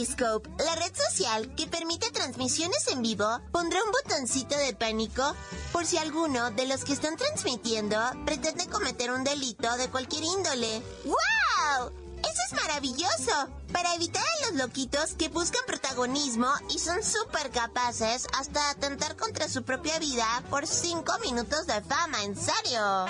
La 0.00 0.76
red 0.76 0.92
social 1.10 1.54
que 1.56 1.66
permite 1.66 2.10
transmisiones 2.10 2.88
en 2.88 3.02
vivo, 3.02 3.38
pondrá 3.52 3.78
un 3.84 3.92
botoncito 3.92 4.56
de 4.56 4.72
pánico 4.72 5.36
por 5.72 5.84
si 5.84 5.98
alguno 5.98 6.50
de 6.52 6.66
los 6.66 6.84
que 6.84 6.94
están 6.94 7.18
transmitiendo 7.18 7.98
pretende 8.24 8.66
cometer 8.66 9.10
un 9.10 9.24
delito 9.24 9.76
de 9.76 9.90
cualquier 9.90 10.24
índole. 10.24 10.82
¡Wow! 11.04 11.92
Eso 12.18 12.40
es 12.46 12.62
maravilloso. 12.62 13.48
Para 13.74 13.94
evitar 13.94 14.22
a 14.22 14.46
los 14.46 14.54
loquitos 14.56 15.12
que 15.18 15.28
buscan 15.28 15.66
protagonismo 15.66 16.48
y 16.70 16.78
son 16.78 17.02
súper 17.02 17.50
capaces 17.50 18.26
hasta 18.38 18.70
atentar 18.70 19.16
contra 19.16 19.50
su 19.50 19.64
propia 19.64 19.98
vida 19.98 20.42
por 20.48 20.66
5 20.66 21.18
minutos 21.18 21.66
de 21.66 21.82
fama, 21.82 22.22
en 22.24 22.34
serio. 22.36 23.06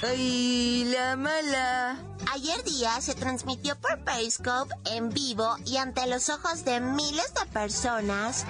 ¡Ay, 0.00 0.84
la 0.84 1.16
mala! 1.16 1.96
Ayer 2.32 2.62
día 2.62 3.00
se 3.00 3.16
transmitió 3.16 3.74
por 3.80 3.98
Periscope 4.04 4.72
en 4.92 5.08
vivo 5.08 5.56
y 5.66 5.78
ante 5.78 6.06
los 6.06 6.28
ojos 6.28 6.64
de 6.64 6.78
miles 6.78 7.34
de 7.34 7.44
personas 7.46 8.44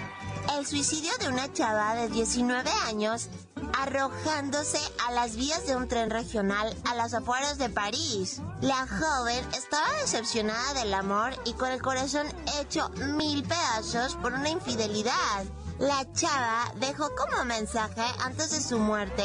el 0.59 0.67
suicidio 0.67 1.11
de 1.21 1.29
una 1.29 1.51
chava 1.51 1.95
de 1.95 2.11
19 2.11 2.71
años 2.87 3.29
arrojándose 3.73 4.79
a 5.07 5.13
las 5.13 5.37
vías 5.37 5.67
de 5.67 5.75
un 5.75 5.89
tren 5.89 6.11
regional 6.11 6.77
a 6.85 6.95
las 6.95 7.15
afueras 7.15 7.57
de 7.57 7.71
París. 7.71 8.43
La 8.61 8.87
joven 8.87 9.43
estaba 9.57 9.91
decepcionada 10.03 10.75
del 10.75 10.93
amor 10.93 11.33
y 11.47 11.55
con 11.55 11.71
el 11.71 11.81
corazón 11.81 12.27
hecho 12.61 12.91
mil 13.17 13.43
pedazos 13.43 14.17
por 14.17 14.35
una 14.35 14.51
infidelidad. 14.51 15.45
La 15.79 16.05
chava 16.13 16.73
dejó 16.77 17.09
como 17.15 17.45
mensaje 17.45 18.03
antes 18.21 18.51
de 18.51 18.61
su 18.61 18.79
muerte 18.79 19.25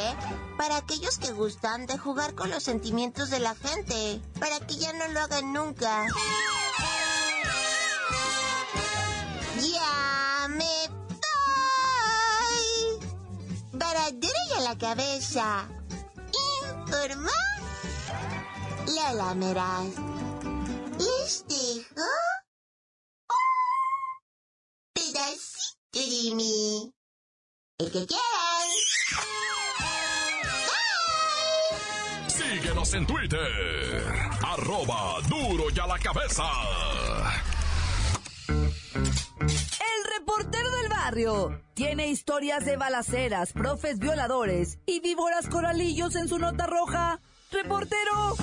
para 0.57 0.77
aquellos 0.77 1.17
que 1.17 1.31
gustan 1.31 1.87
de 1.87 1.97
jugar 1.97 2.35
con 2.35 2.51
los 2.51 2.61
sentimientos 2.61 3.31
de 3.31 3.39
la 3.39 3.55
gente, 3.55 4.21
para 4.39 4.59
que 4.59 4.75
ya 4.75 4.93
no 4.93 5.07
lo 5.07 5.21
hagan 5.21 5.51
nunca. 5.51 6.05
Ya 9.59 10.47
me 10.49 10.87
voy. 10.89 11.13
Y 14.21 14.53
a 14.55 14.59
la 14.61 14.77
cabeza. 14.77 15.67
Informa 16.85 17.31
Lola 18.87 19.33
Meraz. 19.33 20.32
Jimmy. 26.23 26.89
El 27.79 27.91
que 27.91 28.05
quieran. 28.05 28.69
Síguenos 32.27 32.93
en 32.93 33.05
Twitter. 33.05 34.03
Arroba 34.41 35.19
duro 35.27 35.65
y 35.75 35.79
a 35.79 35.87
la 35.87 35.99
cabeza. 35.99 36.45
El 38.47 40.17
reportero 40.17 40.71
del 40.71 40.89
barrio 40.89 41.61
tiene 41.73 42.07
historias 42.07 42.63
de 42.63 42.77
balaceras, 42.77 43.51
profes 43.51 43.99
violadores 43.99 44.79
y 44.85 45.01
víboras 45.01 45.49
coralillos 45.49 46.15
en 46.15 46.29
su 46.29 46.39
nota 46.39 46.67
roja. 46.67 47.19
¡Reportero! 47.51 48.37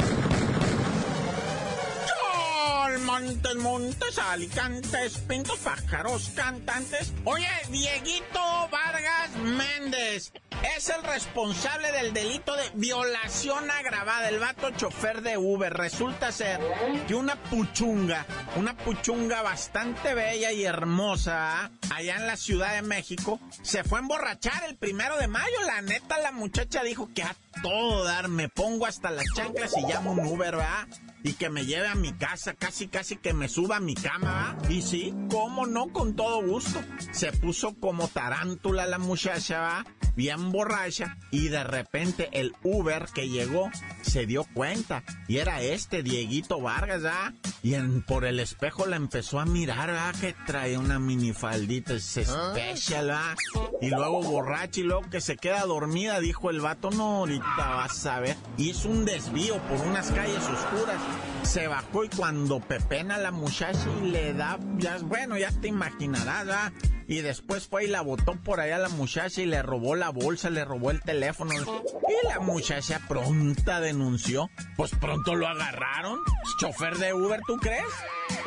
Montes, 3.21 3.57
Montes, 3.57 4.19
Alicantes, 4.19 5.19
Pintos, 5.29 5.59
Pájaros, 5.59 6.31
Cantantes. 6.35 7.12
Oye, 7.25 7.47
Dieguito 7.69 8.41
Vargas 8.71 9.37
Méndez, 9.37 10.33
es 10.77 10.89
el 10.89 11.03
responsable 11.03 11.93
del 11.93 12.15
delito 12.15 12.57
de 12.57 12.71
violación 12.75 13.71
agravada. 13.71 14.29
El 14.29 14.39
vato 14.39 14.71
chofer 14.71 15.21
de 15.21 15.37
Uber. 15.37 15.73
Resulta 15.73 16.33
ser 16.33 16.61
que 17.07 17.15
una 17.15 17.37
puchunga, 17.37 18.25
una 18.57 18.75
puchunga 18.77 19.43
bastante 19.43 20.15
bella 20.15 20.53
y 20.53 20.65
hermosa, 20.65 21.65
¿ah? 21.65 21.71
allá 21.95 22.17
en 22.17 22.27
la 22.27 22.37
Ciudad 22.39 22.75
de 22.75 22.83
México, 22.83 23.39
se 23.62 23.85
fue 23.85 23.99
a 23.99 24.03
emborrachar 24.03 24.65
el 24.65 24.77
primero 24.77 25.19
de 25.19 25.29
mayo. 25.29 25.61
La 25.67 25.83
neta, 25.83 26.19
la 26.19 26.33
muchacha 26.33 26.83
dijo 26.83 27.11
que 27.15 27.23
a 27.23 27.37
todo 27.62 28.03
dar, 28.05 28.29
me 28.29 28.49
pongo 28.49 28.87
hasta 28.87 29.11
las 29.11 29.27
chanclas 29.35 29.77
y 29.77 29.83
llamo 29.83 30.12
un 30.12 30.21
Uber, 30.21 30.57
¿verdad? 30.57 30.89
y 31.23 31.35
que 31.35 31.50
me 31.50 31.67
lleve 31.67 31.89
a 31.89 31.95
mi 31.95 32.12
casa, 32.12 32.55
casi 32.55 32.89
casi 32.89 33.10
que 33.17 33.33
me 33.33 33.49
suba 33.49 33.76
a 33.76 33.81
mi 33.81 33.95
cama. 33.95 34.57
¿va? 34.61 34.71
Y 34.71 34.83
sí, 34.83 35.14
cómo 35.31 35.67
no, 35.67 35.88
con 35.88 36.14
todo 36.14 36.43
gusto. 36.43 36.81
Se 37.12 37.33
puso 37.33 37.75
como 37.79 38.09
tarántula 38.09 38.87
la 38.87 38.99
muchacha, 38.99 39.61
¿va? 39.61 39.85
bien 40.21 40.52
borracha, 40.52 41.17
y 41.31 41.49
de 41.49 41.64
repente 41.64 42.29
el 42.33 42.55
Uber 42.62 43.07
que 43.14 43.29
llegó 43.29 43.71
se 44.02 44.26
dio 44.26 44.45
cuenta, 44.52 45.02
y 45.29 45.38
era 45.38 45.62
este 45.62 46.02
Dieguito 46.02 46.61
Vargas, 46.61 47.05
¿ah? 47.07 47.33
Y 47.62 47.75
en, 47.75 48.02
por 48.02 48.25
el 48.25 48.40
espejo 48.40 48.87
la 48.87 48.97
empezó 48.97 49.40
a 49.40 49.47
mirar, 49.47 49.90
¿ah? 49.90 50.12
Que 50.21 50.35
trae 50.47 50.76
una 50.79 50.99
minifaldita 50.99 51.95
especial, 51.95 53.11
¿ah? 53.11 53.35
Y 53.81 53.88
luego 53.88 54.23
borracha 54.23 54.81
y 54.81 54.85
luego 54.85 55.09
que 55.09 55.21
se 55.21 55.37
queda 55.37 55.64
dormida, 55.64 56.21
dijo 56.21 56.50
el 56.50 56.61
vato, 56.61 56.90
no, 56.90 57.19
ahorita 57.19 57.57
vas 57.57 58.07
a 58.07 58.21
ver. 58.21 58.37
Hizo 58.57 58.88
un 58.88 59.05
desvío 59.05 59.57
por 59.69 59.81
unas 59.87 60.11
calles 60.11 60.45
oscuras 60.45 61.00
se 61.42 61.66
bajó 61.66 62.04
y 62.04 62.09
cuando 62.09 62.61
pepena 62.61 63.18
la 63.18 63.30
muchacha 63.30 63.88
y 64.02 64.11
le 64.11 64.32
da, 64.35 64.59
ya, 64.76 64.99
bueno, 65.02 65.37
ya 65.37 65.50
te 65.50 65.68
imaginarás, 65.68 66.47
¿verdad? 66.47 66.73
Y 67.11 67.23
después 67.23 67.67
fue 67.67 67.87
y 67.87 67.88
la 67.88 68.02
botó 68.02 68.37
por 68.37 68.61
allá 68.61 68.79
la 68.79 68.88
muchacha 68.88 69.40
y 69.40 69.47
le 69.47 69.62
robó 69.62 69.97
la 69.97 70.11
bolsa, 70.11 70.49
le 70.49 70.64
robó 70.64 70.93
el 70.93 71.02
teléfono. 71.02 71.52
Y 71.52 72.29
la 72.29 72.38
muchacha 72.38 73.00
pronta 73.09 73.81
denunció. 73.81 74.49
Pues 74.76 74.93
pronto 74.93 75.35
lo 75.35 75.49
agarraron. 75.49 76.21
Chofer 76.61 76.99
de 76.99 77.12
Uber, 77.12 77.40
¿tú 77.49 77.57
crees? 77.57 77.83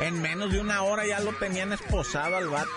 En 0.00 0.22
menos 0.22 0.50
de 0.50 0.62
una 0.62 0.82
hora 0.82 1.06
ya 1.06 1.20
lo 1.20 1.34
tenían 1.34 1.74
esposado 1.74 2.38
al 2.38 2.48
vato. 2.48 2.70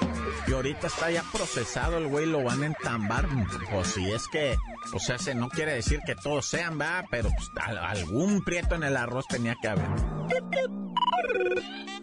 Y 0.46 0.52
ahorita 0.52 0.88
está 0.88 1.10
ya 1.10 1.24
procesado 1.32 2.00
el 2.00 2.08
güey, 2.08 2.26
lo 2.26 2.44
van 2.44 2.64
a 2.64 2.66
entambar. 2.66 3.30
Pues 3.72 3.88
si 3.88 4.12
es 4.12 4.28
que, 4.28 4.58
o 4.94 5.00
sea, 5.00 5.18
se 5.18 5.36
no 5.36 5.48
quiere 5.48 5.74
decir 5.74 6.02
que 6.06 6.16
todos 6.16 6.48
sean, 6.48 6.78
va, 6.78 7.06
pero 7.10 7.30
pues, 7.30 7.50
algún 7.82 8.44
prieto 8.44 8.76
en 8.76 8.84
el 8.84 8.98
arroz 8.98 9.26
tenía 9.30 9.56
que 9.62 9.70
haber. 9.70 9.88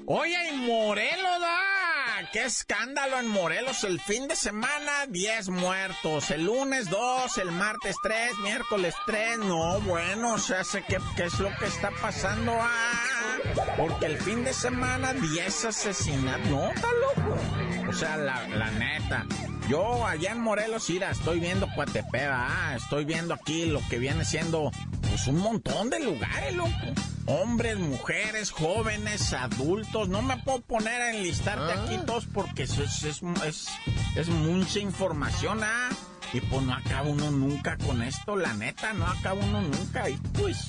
Oye, 0.06 0.48
y 0.48 0.56
Morelos. 0.56 1.73
¡Qué 2.34 2.46
escándalo 2.46 3.20
en 3.20 3.28
Morelos! 3.28 3.84
El 3.84 4.00
fin 4.00 4.26
de 4.26 4.34
semana, 4.34 5.06
10 5.08 5.50
muertos. 5.50 6.32
El 6.32 6.46
lunes, 6.46 6.90
2. 6.90 7.38
El 7.38 7.52
martes, 7.52 7.94
3. 8.02 8.38
Miércoles, 8.42 8.92
3. 9.06 9.38
No, 9.38 9.80
bueno, 9.82 10.34
o 10.34 10.38
sea, 10.38 10.64
sé 10.64 10.82
qué, 10.88 10.98
qué 11.14 11.26
es 11.26 11.38
lo 11.38 11.56
que 11.56 11.66
está 11.66 11.92
pasando. 12.02 12.52
Ah, 12.60 13.36
porque 13.76 14.06
el 14.06 14.18
fin 14.18 14.42
de 14.42 14.52
semana, 14.52 15.12
10 15.12 15.64
asesinatos. 15.66 16.50
No, 16.50 16.72
está 16.72 16.88
loco. 16.92 17.38
O 17.88 17.92
sea, 17.92 18.16
la, 18.16 18.46
la 18.48 18.70
neta. 18.72 19.26
Yo 19.68 20.06
allá 20.06 20.32
en 20.32 20.40
Morelos, 20.40 20.90
ira, 20.90 21.10
estoy 21.10 21.40
viendo 21.40 21.68
Coatepea, 21.74 22.46
ah, 22.48 22.76
estoy 22.76 23.04
viendo 23.04 23.32
aquí 23.34 23.66
lo 23.66 23.80
que 23.88 23.98
viene 23.98 24.24
siendo 24.24 24.70
pues 25.08 25.26
un 25.26 25.38
montón 25.38 25.90
de 25.90 26.00
lugares, 26.00 26.54
loco. 26.54 26.70
Hombres, 27.26 27.78
mujeres, 27.78 28.50
jóvenes, 28.50 29.32
adultos. 29.32 30.08
No 30.08 30.20
me 30.20 30.36
puedo 30.38 30.60
poner 30.60 31.00
a 31.00 31.14
enlistarte 31.14 31.72
ah. 31.72 31.84
aquí 31.84 31.98
todos 32.04 32.26
porque 32.26 32.64
es, 32.64 32.76
es, 32.78 33.04
es, 33.04 33.68
es, 34.16 34.28
mucha 34.28 34.80
información, 34.80 35.60
¿ah? 35.62 35.88
Y 36.32 36.40
pues 36.40 36.62
no 36.62 36.74
acaba 36.74 37.08
uno 37.08 37.30
nunca 37.30 37.78
con 37.78 38.02
esto, 38.02 38.36
la 38.36 38.52
neta, 38.54 38.92
no 38.92 39.06
acaba 39.06 39.40
uno 39.40 39.62
nunca. 39.62 40.10
Y 40.10 40.16
pues... 40.34 40.66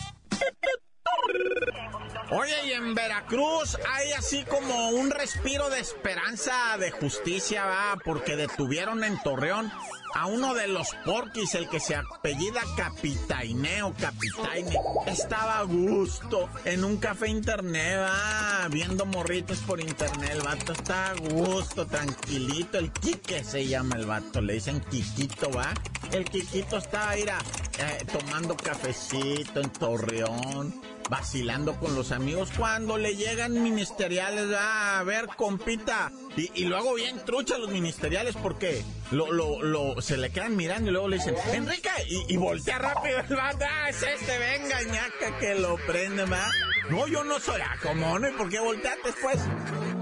Oye, 2.31 2.55
y 2.67 2.71
en 2.71 2.95
Veracruz 2.95 3.77
hay 3.87 4.11
así 4.13 4.43
como 4.45 4.89
un 4.89 5.11
respiro 5.11 5.69
de 5.69 5.79
esperanza 5.79 6.77
de 6.79 6.91
justicia, 6.91 7.65
va, 7.65 7.99
porque 8.03 8.35
detuvieron 8.35 9.03
en 9.03 9.21
Torreón 9.21 9.71
a 10.15 10.27
uno 10.27 10.53
de 10.53 10.67
los 10.67 10.87
porquis, 11.03 11.53
el 11.55 11.67
que 11.67 11.81
se 11.81 11.93
apellida 11.93 12.61
Capitaineo, 12.77 13.93
Capitaine, 13.99 14.73
estaba 15.07 15.59
a 15.59 15.63
gusto 15.63 16.49
en 16.63 16.85
un 16.85 16.97
café 16.97 17.27
internet, 17.27 17.99
va, 17.99 18.67
viendo 18.69 19.05
morritos 19.05 19.59
por 19.59 19.81
internet, 19.81 20.31
el 20.31 20.41
vato 20.41 20.71
está 20.71 21.11
a 21.11 21.15
gusto, 21.15 21.85
tranquilito, 21.85 22.79
el 22.79 22.93
Quique 22.93 23.43
se 23.43 23.67
llama 23.67 23.97
el 23.97 24.05
vato, 24.05 24.41
le 24.41 24.53
dicen 24.53 24.79
Quiquito, 24.89 25.51
va, 25.51 25.73
el 26.13 26.23
Quiquito 26.23 26.77
está, 26.77 27.11
mira, 27.13 27.37
eh, 27.77 28.05
tomando 28.09 28.55
cafecito 28.55 29.59
en 29.59 29.69
Torreón, 29.69 30.81
vacilando 31.09 31.77
con 31.77 31.93
los 31.93 32.13
amigos. 32.13 32.51
Cuando 32.57 32.97
le 32.97 33.15
llegan 33.17 33.61
ministeriales, 33.61 34.55
a 34.57 35.03
ver, 35.03 35.27
compita. 35.35 36.11
Y, 36.37 36.51
y 36.53 36.65
luego 36.65 36.95
bien 36.95 37.23
trucha 37.25 37.57
los 37.57 37.69
ministeriales 37.69 38.35
porque 38.35 38.83
lo, 39.11 39.31
lo, 39.31 39.61
lo, 39.61 40.01
se 40.01 40.17
le 40.17 40.31
quedan 40.31 40.55
mirando 40.55 40.89
y 40.89 40.93
luego 40.93 41.07
le 41.07 41.17
dicen, 41.17 41.35
Enrique, 41.53 41.89
y, 42.09 42.33
y 42.33 42.37
voltea 42.37 42.77
rápido 42.77 43.19
el 43.19 43.35
vato, 43.35 43.65
ah, 43.69 43.89
es 43.89 44.03
este, 44.03 44.37
venga, 44.37 44.81
ñaca, 44.83 45.39
que 45.39 45.55
lo 45.55 45.77
prende, 45.87 46.25
más. 46.25 46.51
No, 46.89 47.07
yo 47.07 47.23
no 47.23 47.39
soy, 47.39 47.61
ah, 47.61 47.75
como 47.81 48.19
no, 48.19 48.29
¿y 48.29 48.33
por 48.33 48.49
qué 48.49 48.59
volteaste 48.59 49.11
después? 49.11 49.39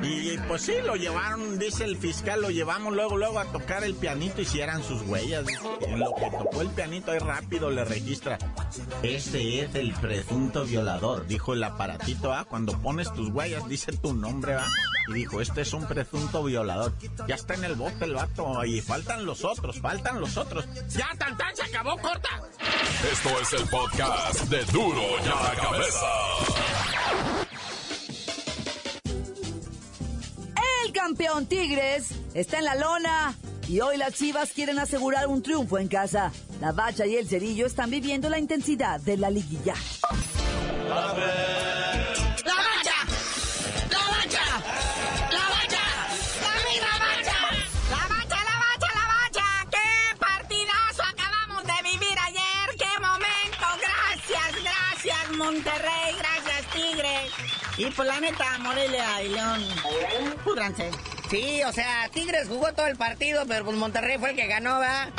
Y 0.02 0.38
pues 0.50 0.63
sí, 0.63 0.74
lo 0.84 0.96
llevaron, 0.96 1.58
dice 1.58 1.86
el 1.86 1.96
fiscal, 1.98 2.41
lo 2.41 2.50
llevamos 2.50 2.93
luego, 2.93 3.15
luego 3.15 3.39
a 3.39 3.46
tocar 3.46 3.86
el 3.86 3.96
pianito 3.96 4.41
y 4.41 4.46
si 4.46 4.60
eran 4.60 4.84
sus 4.84 5.02
huellas. 5.04 5.46
En 5.82 6.00
lo 6.00 6.13
que 6.13 6.30
tocó 6.30 6.62
el 6.62 6.69
pianito 6.69 7.12
ahí 7.12 7.19
rápido 7.19 7.69
le 7.69 7.86
registra. 7.86 8.38
Este 9.02 9.62
es 9.62 9.76
el 9.76 9.93
presunto 9.93 10.65
violador, 10.65 11.26
dijo 11.26 11.54
el 11.54 11.63
aparatito, 11.63 12.34
¿ah? 12.34 12.43
Cuando 12.43 12.82
pones 12.82 13.13
tus 13.13 13.30
huellas 13.30 13.67
dice 13.69 13.93
tu 13.93 14.13
nombre, 14.13 14.56
¿ah? 14.56 14.67
Y 15.08 15.13
dijo, 15.13 15.42
este 15.42 15.62
es 15.62 15.74
un 15.74 15.86
presunto 15.86 16.44
violador. 16.44 16.94
Ya 17.28 17.36
está 17.36 17.56
en 17.56 17.66
el 17.66 17.76
bote 17.76 18.06
el 18.06 18.13
vato 18.13 18.63
y 18.66 18.82
faltan 18.82 19.26
los 19.26 19.44
otros, 19.44 19.80
faltan 19.80 20.20
los 20.20 20.38
otros. 20.38 20.66
Ya, 20.89 21.10
tan, 21.18 21.38
tan, 21.38 21.56
se 21.56 21.63
acabó, 21.63 21.98
corta. 21.98 22.30
Esto 23.12 23.30
es 23.42 23.54
el 23.54 23.68
podcast 23.70 24.42
de 24.50 24.63
Duro 24.66 25.02
ya 25.24 25.36
la 25.42 25.56
cabeza. 25.62 26.08
campeón 30.94 31.48
Tigres 31.48 32.12
está 32.34 32.60
en 32.60 32.66
la 32.66 32.76
lona 32.76 33.34
y 33.68 33.82
hoy 33.82 33.98
las 33.98 34.13
Chivas 34.13 34.52
quieren 34.52 34.80
asegurar 34.80 35.28
un 35.28 35.42
triunfo 35.42 35.78
en 35.78 35.88
casa. 35.89 36.32
La 36.62 36.72
Bacha 36.72 37.06
y 37.06 37.16
el 37.16 37.28
Cerillo 37.28 37.66
están 37.66 37.89
viviendo 37.89 38.30
la 38.30 38.39
intensidad 38.39 39.02
de 39.02 39.18
la 39.18 39.30
liguilla. 39.30 39.74
¡La 40.88 41.13
pues 57.96 58.08
la 58.08 58.20
neta, 58.20 58.58
Morelia 58.60 59.22
y 59.24 59.30
León, 59.30 59.62
pudranse. 60.44 60.92
Sí, 61.30 61.64
o 61.64 61.72
sea, 61.72 62.10
Tigres 62.12 62.48
jugó 62.48 62.74
todo 62.74 62.88
el 62.88 62.96
partido, 62.96 63.46
pero 63.48 63.66
pues 63.66 63.78
Monterrey 63.78 64.18
fue 64.18 64.32
el 64.32 64.36
que 64.36 64.48
ganó, 64.48 64.80
¿va? 64.80 65.10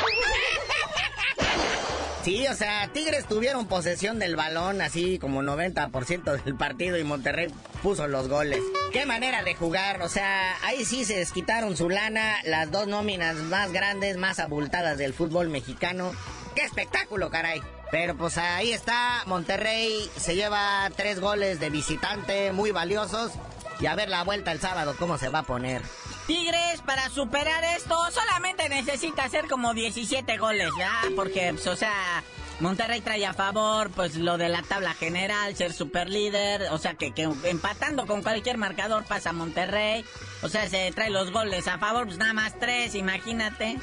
Sí, 2.24 2.46
o 2.46 2.54
sea, 2.54 2.88
Tigres 2.92 3.26
tuvieron 3.26 3.66
posesión 3.66 4.18
del 4.18 4.34
balón, 4.34 4.80
así 4.80 5.18
como 5.18 5.42
90% 5.42 6.42
del 6.42 6.54
partido 6.56 6.96
y 6.96 7.04
Monterrey 7.04 7.52
puso 7.82 8.08
los 8.08 8.28
goles. 8.28 8.60
Qué 8.92 9.04
manera 9.04 9.42
de 9.42 9.54
jugar, 9.54 10.00
o 10.00 10.08
sea, 10.08 10.56
ahí 10.62 10.86
sí 10.86 11.04
se 11.04 11.16
desquitaron 11.16 11.76
su 11.76 11.90
lana, 11.90 12.36
las 12.44 12.70
dos 12.70 12.86
nóminas 12.86 13.36
más 13.36 13.72
grandes, 13.72 14.16
más 14.16 14.38
abultadas 14.38 14.96
del 14.96 15.12
fútbol 15.12 15.50
mexicano. 15.50 16.12
¡Qué 16.54 16.62
espectáculo, 16.62 17.28
caray! 17.28 17.60
Pero 17.90 18.16
pues 18.16 18.38
ahí 18.38 18.72
está, 18.72 19.22
Monterrey 19.26 20.10
se 20.16 20.34
lleva 20.34 20.90
tres 20.96 21.20
goles 21.20 21.60
de 21.60 21.70
visitante 21.70 22.52
muy 22.52 22.70
valiosos. 22.70 23.32
Y 23.80 23.86
a 23.86 23.94
ver 23.94 24.08
la 24.08 24.22
vuelta 24.22 24.52
el 24.52 24.60
sábado, 24.60 24.94
cómo 24.98 25.18
se 25.18 25.28
va 25.28 25.40
a 25.40 25.42
poner. 25.42 25.82
Tigres, 26.26 26.80
para 26.86 27.10
superar 27.10 27.64
esto, 27.76 27.96
solamente 28.10 28.68
necesita 28.68 29.24
hacer 29.24 29.46
como 29.46 29.74
17 29.74 30.38
goles, 30.38 30.70
¿ya? 30.78 31.02
Porque, 31.14 31.52
pues, 31.52 31.66
o 31.66 31.76
sea, 31.76 32.22
Monterrey 32.60 33.00
trae 33.00 33.26
a 33.26 33.34
favor, 33.34 33.90
pues, 33.90 34.14
lo 34.16 34.38
de 34.38 34.48
la 34.48 34.62
tabla 34.62 34.94
general, 34.94 35.54
ser 35.54 35.72
super 35.72 36.08
líder. 36.08 36.68
O 36.70 36.78
sea, 36.78 36.94
que, 36.94 37.12
que 37.12 37.28
empatando 37.44 38.06
con 38.06 38.22
cualquier 38.22 38.56
marcador 38.58 39.04
pasa 39.04 39.32
Monterrey. 39.32 40.04
O 40.42 40.48
sea, 40.48 40.68
se 40.68 40.90
trae 40.92 41.10
los 41.10 41.30
goles 41.30 41.66
a 41.68 41.78
favor, 41.78 42.06
pues 42.06 42.16
nada 42.16 42.32
más 42.32 42.58
tres, 42.58 42.94
imagínate. 42.94 43.76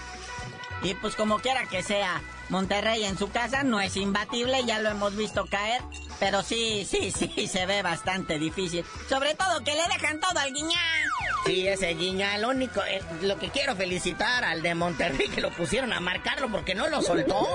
Y 0.83 0.95
pues 0.95 1.15
como 1.15 1.39
quiera 1.39 1.65
que 1.67 1.83
sea, 1.83 2.21
Monterrey 2.51 3.05
en 3.05 3.17
su 3.17 3.31
casa 3.31 3.63
no 3.63 3.79
es 3.79 3.95
imbatible, 3.95 4.65
ya 4.65 4.79
lo 4.79 4.89
hemos 4.89 5.15
visto 5.15 5.45
caer, 5.45 5.81
pero 6.19 6.43
sí, 6.43 6.85
sí, 6.87 7.11
sí, 7.17 7.47
se 7.47 7.65
ve 7.65 7.81
bastante 7.81 8.37
difícil. 8.37 8.83
Sobre 9.07 9.35
todo 9.35 9.63
que 9.63 9.73
le 9.73 9.87
dejan 9.87 10.19
todo 10.19 10.37
al 10.37 10.53
guiñán. 10.53 11.09
Sí, 11.45 11.65
ese 11.65 11.93
guiña, 11.95 12.37
lo 12.39 12.49
único, 12.49 12.83
eh, 12.83 13.01
lo 13.21 13.39
que 13.39 13.49
quiero 13.49 13.75
felicitar 13.75 14.43
al 14.43 14.61
de 14.61 14.75
Monterrey 14.75 15.29
que 15.29 15.39
lo 15.39 15.49
pusieron 15.51 15.93
a 15.93 16.01
marcarlo 16.01 16.51
porque 16.51 16.75
no 16.75 16.89
lo 16.89 17.01
soltó. 17.01 17.47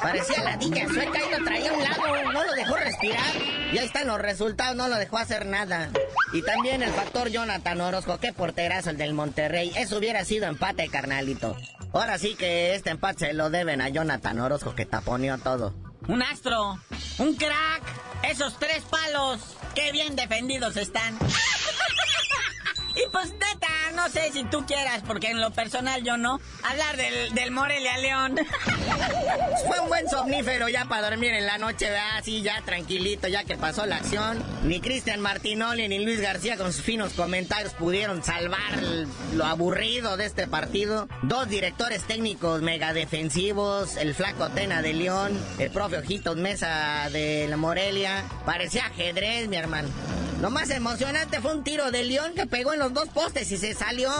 Parecía 0.00 0.42
la 0.44 0.56
dicha 0.56 0.86
sueca 0.86 1.18
y 1.18 1.30
lo 1.36 1.44
traía 1.44 1.70
a 1.70 1.74
un 1.74 1.82
lado, 1.82 2.32
no 2.32 2.44
lo 2.44 2.52
dejó 2.52 2.76
respirar. 2.76 3.34
Y 3.72 3.78
ahí 3.78 3.86
están 3.86 4.06
los 4.06 4.20
resultados, 4.20 4.76
no 4.76 4.86
lo 4.86 4.96
dejó 4.96 5.18
hacer 5.18 5.46
nada. 5.46 5.90
Y 6.32 6.42
también 6.42 6.82
el 6.82 6.92
factor 6.92 7.28
Jonathan 7.28 7.80
Orozco, 7.80 8.18
qué 8.20 8.32
porterazo 8.32 8.90
el 8.90 8.98
del 8.98 9.14
Monterrey. 9.14 9.72
Eso 9.74 9.98
hubiera 9.98 10.24
sido 10.24 10.46
empate, 10.46 10.88
carnalito. 10.88 11.56
Ahora 11.94 12.18
sí 12.18 12.34
que 12.34 12.74
este 12.74 12.90
empate 12.90 13.28
se 13.28 13.32
lo 13.34 13.50
deben 13.50 13.80
a 13.80 13.88
Jonathan 13.88 14.40
Orozco 14.40 14.74
que 14.74 14.84
taponeó 14.84 15.38
todo. 15.38 15.72
Un 16.08 16.22
astro, 16.22 16.78
un 17.18 17.36
crack, 17.36 17.82
esos 18.24 18.58
tres 18.58 18.82
palos, 18.82 19.40
qué 19.76 19.92
bien 19.92 20.16
defendidos 20.16 20.76
están. 20.76 21.16
Y 22.96 23.10
pues 23.10 23.32
neta, 23.32 23.73
no 23.94 24.08
sé 24.08 24.32
si 24.32 24.44
tú 24.44 24.64
quieras, 24.66 25.02
porque 25.06 25.30
en 25.30 25.40
lo 25.40 25.50
personal 25.50 26.02
yo 26.02 26.16
no, 26.16 26.40
hablar 26.62 26.96
del, 26.96 27.34
del 27.34 27.50
Morelia 27.50 27.96
León. 27.98 28.36
Fue 29.66 29.80
un 29.80 29.88
buen 29.88 30.08
somnífero 30.08 30.68
ya 30.68 30.84
para 30.84 31.10
dormir 31.10 31.32
en 31.32 31.46
la 31.46 31.58
noche, 31.58 31.86
¿verdad? 31.86 32.18
Así 32.18 32.42
ya 32.42 32.60
tranquilito, 32.64 33.28
ya 33.28 33.44
que 33.44 33.56
pasó 33.56 33.86
la 33.86 33.96
acción. 33.96 34.42
Ni 34.64 34.80
Cristian 34.80 35.20
Martinoli 35.20 35.88
ni 35.88 36.04
Luis 36.04 36.20
García 36.20 36.56
con 36.56 36.72
sus 36.72 36.82
finos 36.82 37.12
comentarios 37.14 37.72
pudieron 37.74 38.22
salvar 38.22 38.82
lo 39.34 39.44
aburrido 39.44 40.16
de 40.16 40.26
este 40.26 40.46
partido. 40.46 41.08
Dos 41.22 41.48
directores 41.48 42.04
técnicos 42.04 42.62
mega 42.62 42.92
defensivos, 42.92 43.96
el 43.96 44.14
flaco 44.14 44.48
Tena 44.50 44.82
de 44.82 44.92
León, 44.92 45.38
el 45.58 45.70
profe 45.70 45.98
Ojitos 45.98 46.36
Mesa 46.36 47.08
de 47.10 47.46
la 47.48 47.56
Morelia. 47.56 48.24
Parecía 48.44 48.86
ajedrez, 48.86 49.48
mi 49.48 49.56
hermano. 49.56 49.88
Lo 50.44 50.50
más 50.50 50.68
emocionante 50.68 51.40
fue 51.40 51.54
un 51.54 51.64
tiro 51.64 51.90
de 51.90 52.04
León 52.04 52.34
que 52.34 52.46
pegó 52.46 52.74
en 52.74 52.78
los 52.78 52.92
dos 52.92 53.08
postes 53.08 53.50
y 53.50 53.56
se 53.56 53.72
salió. 53.72 54.10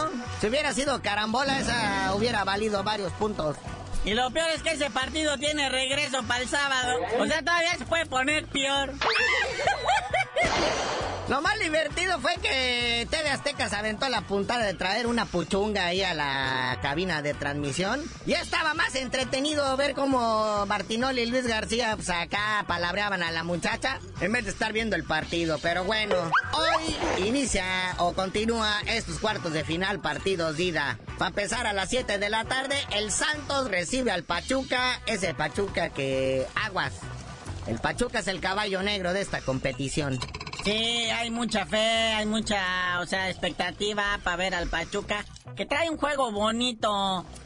Si 0.41 0.47
hubiera 0.47 0.73
sido 0.73 1.03
carambola, 1.03 1.61
esa 1.61 2.15
hubiera 2.15 2.45
valido 2.45 2.83
varios 2.83 3.13
puntos. 3.13 3.59
Y 4.07 4.15
lo 4.15 4.31
peor 4.31 4.49
es 4.49 4.63
que 4.63 4.71
ese 4.71 4.89
partido 4.89 5.37
tiene 5.37 5.69
regreso 5.69 6.23
para 6.23 6.41
el 6.41 6.49
sábado. 6.49 6.97
O 7.19 7.27
sea, 7.27 7.43
todavía 7.43 7.77
se 7.77 7.85
puede 7.85 8.07
poner 8.07 8.47
peor. 8.47 8.95
Lo 11.27 11.41
más 11.41 11.59
divertido 11.59 12.21
fue 12.21 12.35
que 12.43 13.09
TV 13.11 13.31
Azteca 13.31 13.71
se 13.71 13.77
aventó 13.77 14.11
la 14.11 14.21
puntada 14.21 14.67
de 14.67 14.75
traer 14.75 15.07
una 15.07 15.25
puchunga 15.25 15.87
ahí 15.87 16.03
a 16.03 16.13
la 16.13 16.79
cabina 16.83 17.23
de 17.23 17.33
transmisión. 17.33 18.03
Y 18.27 18.35
estaba 18.35 18.75
más 18.75 18.95
entretenido 18.95 19.75
ver 19.79 19.95
cómo 19.95 20.67
Martinoli 20.67 21.23
y 21.23 21.27
Luis 21.27 21.47
García 21.47 21.97
pues, 21.97 22.11
acá 22.11 22.67
palabreaban 22.69 23.23
a 23.23 23.31
la 23.31 23.43
muchacha 23.43 24.01
en 24.21 24.33
vez 24.33 24.45
de 24.45 24.51
estar 24.51 24.75
viendo 24.75 24.97
el 24.97 25.05
partido. 25.05 25.59
Pero 25.63 25.85
bueno, 25.85 26.15
hoy 26.53 27.27
inicia 27.27 27.65
o 27.97 28.13
continúa 28.13 28.81
estos 28.87 29.19
cuartos 29.19 29.55
de 29.55 29.65
final 29.65 30.01
partidos 30.01 30.59
de 30.59 30.65
ida. 30.65 30.99
Para 31.17 31.31
empezar 31.31 31.67
a 31.67 31.73
las 31.73 31.89
7 31.89 32.19
de 32.19 32.29
la 32.29 32.45
tarde, 32.45 32.77
el 32.93 33.11
Santos 33.11 33.71
recibe 33.71 34.11
al 34.11 34.25
Pachuca. 34.25 35.01
Ese 35.07 35.33
Pachuca 35.33 35.89
que 35.89 36.47
aguas. 36.55 36.93
El 37.67 37.79
Pachuca 37.79 38.19
es 38.19 38.29
el 38.29 38.41
caballo 38.41 38.83
negro 38.83 39.15
de 39.15 39.23
esta 39.23 39.41
competición. 39.41 40.21
Sí, 40.65 40.71
hay 40.71 41.31
mucha 41.31 41.67
fe, 41.67 41.77
hay 41.77 42.25
mucha, 42.25 42.99
o 43.01 43.07
sea, 43.07 43.29
expectativa 43.29 44.19
para 44.25 44.37
ver 44.37 44.55
al 44.55 44.67
Pachuca, 44.67 45.23
que 45.55 45.67
trae 45.67 45.91
un 45.91 45.99
juego 45.99 46.33
bonito. 46.33 46.91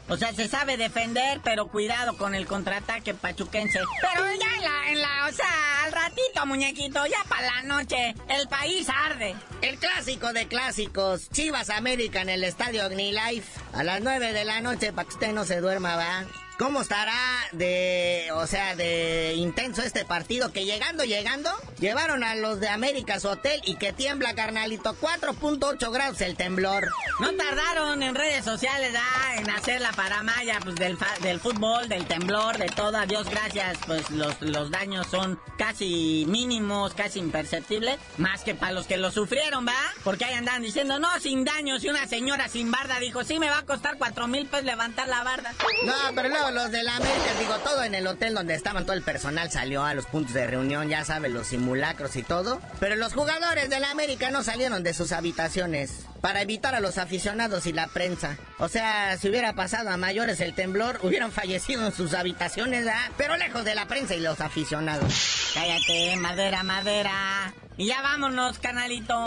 O 0.07 0.17
sea, 0.17 0.31
se 0.31 0.47
sabe 0.47 0.77
defender, 0.77 1.41
pero 1.43 1.67
cuidado 1.67 2.17
con 2.17 2.33
el 2.33 2.47
contraataque 2.47 3.13
pachuquense. 3.13 3.79
Pero 4.01 4.25
ya 4.25 4.55
en 4.55 4.63
la, 4.63 4.91
en 4.91 5.01
la, 5.01 5.27
o 5.29 5.33
sea, 5.33 5.83
al 5.83 5.91
ratito, 5.91 6.45
muñequito, 6.45 7.05
ya 7.07 7.21
para 7.27 7.55
la 7.55 7.61
noche, 7.63 8.15
el 8.29 8.47
país 8.47 8.87
arde. 8.89 9.35
El 9.61 9.77
clásico 9.77 10.31
de 10.31 10.47
clásicos, 10.47 11.29
Chivas 11.29 11.69
América 11.69 12.21
en 12.21 12.29
el 12.29 12.45
estadio 12.45 12.87
OmniLife, 12.87 13.59
a 13.73 13.83
las 13.83 13.99
9 14.01 14.31
de 14.31 14.45
la 14.45 14.61
noche, 14.61 14.93
para 14.93 15.09
que 15.09 15.15
usted 15.15 15.33
no 15.33 15.43
se 15.43 15.59
duerma, 15.59 15.97
va. 15.97 16.25
¿Cómo 16.59 16.81
estará 16.81 17.15
de, 17.53 18.27
o 18.33 18.45
sea, 18.45 18.75
de 18.75 19.33
intenso 19.37 19.81
este 19.81 20.03
partido? 20.03 20.51
Que 20.51 20.65
llegando, 20.65 21.05
llegando, 21.05 21.49
llevaron 21.79 22.21
a 22.21 22.35
los 22.35 22.59
de 22.59 22.67
América 22.67 23.21
su 23.21 23.29
hotel 23.29 23.61
y 23.63 23.77
que 23.77 23.93
tiembla, 23.93 24.35
carnalito. 24.35 24.93
4.8 24.99 25.89
grados 25.89 26.19
el 26.19 26.35
temblor. 26.35 26.89
No 27.21 27.33
tardaron 27.33 28.03
en 28.03 28.13
redes 28.13 28.43
sociales 28.43 28.93
ah, 28.93 29.35
en 29.37 29.49
hacer 29.49 29.79
la 29.79 29.93
paramaya 29.93 30.59
pues, 30.61 30.75
del, 30.75 30.97
del 31.21 31.39
fútbol, 31.39 31.87
del 31.87 32.05
temblor, 32.07 32.57
de 32.57 32.67
todo. 32.67 33.05
Dios 33.05 33.29
gracias, 33.29 33.77
pues 33.87 34.09
los, 34.11 34.41
los 34.41 34.69
daños 34.69 35.07
son 35.07 35.39
casi 35.57 36.25
mínimos, 36.27 36.93
casi 36.93 37.19
imperceptibles. 37.19 37.99
Más 38.17 38.41
que 38.41 38.53
para 38.53 38.73
los 38.73 38.85
que 38.85 38.97
lo 38.97 39.11
sufrieron, 39.11 39.65
¿va? 39.65 39.79
Porque 40.03 40.25
ahí 40.25 40.33
andan 40.33 40.61
diciendo, 40.61 40.99
no, 40.99 41.07
sin 41.21 41.45
daños. 41.45 41.85
Y 41.85 41.89
una 41.89 42.05
señora 42.05 42.49
sin 42.49 42.69
barda 42.69 42.99
dijo, 42.99 43.23
sí, 43.23 43.39
me 43.39 43.49
va 43.49 43.59
a 43.59 43.65
costar 43.65 43.97
cuatro 43.97 44.27
mil 44.27 44.45
pesos 44.45 44.65
levantar 44.65 45.07
la 45.07 45.23
barda. 45.23 45.53
No, 45.85 45.93
pero 46.13 46.48
los 46.51 46.71
de 46.71 46.83
la 46.83 46.95
América, 46.95 47.33
digo, 47.39 47.57
todo 47.59 47.83
en 47.83 47.95
el 47.95 48.07
hotel 48.07 48.33
donde 48.33 48.55
estaban, 48.55 48.85
todo 48.85 48.95
el 48.95 49.01
personal 49.01 49.51
salió 49.51 49.83
a 49.83 49.93
los 49.93 50.05
puntos 50.05 50.33
de 50.33 50.47
reunión, 50.47 50.89
ya 50.89 51.05
saben, 51.05 51.33
los 51.33 51.47
simulacros 51.47 52.15
y 52.15 52.23
todo. 52.23 52.61
Pero 52.79 52.95
los 52.95 53.13
jugadores 53.13 53.69
de 53.69 53.79
la 53.79 53.91
América 53.91 54.31
no 54.31 54.43
salieron 54.43 54.83
de 54.83 54.93
sus 54.93 55.11
habitaciones 55.11 56.05
para 56.21 56.41
evitar 56.41 56.75
a 56.75 56.79
los 56.79 56.97
aficionados 56.97 57.65
y 57.65 57.73
la 57.73 57.87
prensa. 57.87 58.37
O 58.57 58.67
sea, 58.67 59.17
si 59.17 59.29
hubiera 59.29 59.53
pasado 59.53 59.89
a 59.89 59.97
mayores 59.97 60.39
el 60.41 60.53
temblor, 60.53 60.99
hubieran 61.03 61.31
fallecido 61.31 61.85
en 61.85 61.93
sus 61.93 62.13
habitaciones, 62.13 62.85
pero 63.17 63.37
lejos 63.37 63.65
de 63.65 63.75
la 63.75 63.87
prensa 63.87 64.15
y 64.15 64.19
los 64.19 64.41
aficionados. 64.41 65.51
Cállate, 65.53 66.15
madera, 66.17 66.63
madera. 66.63 67.53
Y 67.77 67.87
ya 67.87 68.01
vámonos, 68.01 68.59
canalito. 68.59 69.25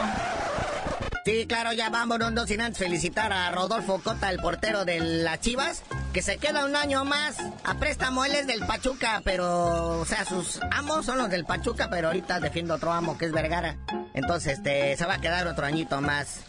Sí, 1.24 1.46
claro, 1.46 1.72
ya 1.72 1.88
vámonos, 1.88 2.32
no 2.32 2.46
sin 2.48 2.61
antes 2.61 2.78
felicitar 2.78 3.32
a 3.32 3.52
Rodolfo 3.52 4.00
Cota, 4.02 4.28
el 4.28 4.40
portero 4.40 4.85
de 4.85 4.98
las 4.98 5.38
Chivas, 5.40 5.85
que 6.12 6.20
se 6.20 6.38
queda 6.38 6.64
un 6.64 6.74
año 6.74 7.04
más 7.04 7.37
a 7.62 7.74
préstamo. 7.78 8.24
Él 8.24 8.35
es 8.35 8.48
del 8.48 8.66
Pachuca, 8.66 9.22
pero, 9.24 10.00
o 10.00 10.04
sea, 10.04 10.24
sus 10.24 10.58
amos 10.72 11.06
son 11.06 11.18
los 11.18 11.30
del 11.30 11.44
Pachuca, 11.44 11.88
pero 11.90 12.08
ahorita 12.08 12.40
defiende 12.40 12.72
otro 12.72 12.92
amo 12.92 13.18
que 13.18 13.26
es 13.26 13.32
Vergara. 13.32 13.76
Entonces, 14.14 14.54
este, 14.54 14.96
se 14.96 15.06
va 15.06 15.14
a 15.14 15.20
quedar 15.20 15.46
otro 15.46 15.64
añito 15.64 16.00
más. 16.00 16.40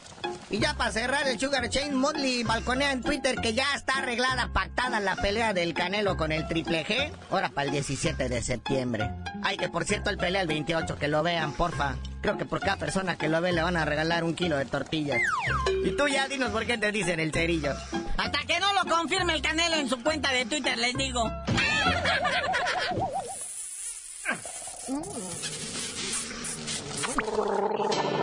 Y 0.50 0.58
ya 0.58 0.74
para 0.74 0.92
cerrar 0.92 1.28
el 1.28 1.40
Sugar 1.40 1.70
Chain, 1.70 1.94
Motley 1.94 2.44
balconea 2.44 2.94
en 2.94 3.02
Twitter 3.02 3.36
que 3.36 3.54
ya 3.54 3.66
está 3.76 4.00
arreglada, 4.00 4.50
pactada 4.54 5.00
la 5.00 5.16
pelea 5.16 5.54
del 5.54 5.76
Canelo 5.76 6.18
con 6.18 6.32
el 6.32 6.48
Triple 6.48 6.84
G. 6.84 7.12
Ahora 7.30 7.50
para 7.50 7.66
el 7.66 7.72
17 7.72 8.28
de 8.28 8.42
septiembre. 8.42 9.12
Ay, 9.44 9.58
que 9.58 9.70
por 9.70 9.86
cierto, 9.86 10.10
el 10.10 10.18
pelea 10.18 10.42
el 10.42 10.48
28, 10.48 10.96
que 10.98 11.08
lo 11.08 11.22
vean, 11.22 11.54
porfa. 11.54 11.96
Creo 12.24 12.38
que 12.38 12.46
por 12.46 12.62
cada 12.62 12.78
persona 12.78 13.18
que 13.18 13.28
lo 13.28 13.42
ve 13.42 13.52
le 13.52 13.62
van 13.62 13.76
a 13.76 13.84
regalar 13.84 14.24
un 14.24 14.34
kilo 14.34 14.56
de 14.56 14.64
tortillas. 14.64 15.22
Y 15.84 15.92
tú 15.92 16.08
ya 16.08 16.26
dinos 16.30 16.52
por 16.52 16.66
qué 16.66 16.78
te 16.78 16.90
dicen 16.90 17.20
el 17.20 17.34
cerillo. 17.34 17.74
Hasta 18.16 18.40
que 18.48 18.62
no 18.62 18.72
lo 18.72 18.86
confirme 18.90 19.34
el 19.34 19.42
Canelo 19.42 19.76
en 19.76 19.90
su 19.90 20.02
cuenta 20.02 20.32
de 20.32 20.46
Twitter, 20.46 20.78
les 20.78 20.94
digo. 20.94 21.30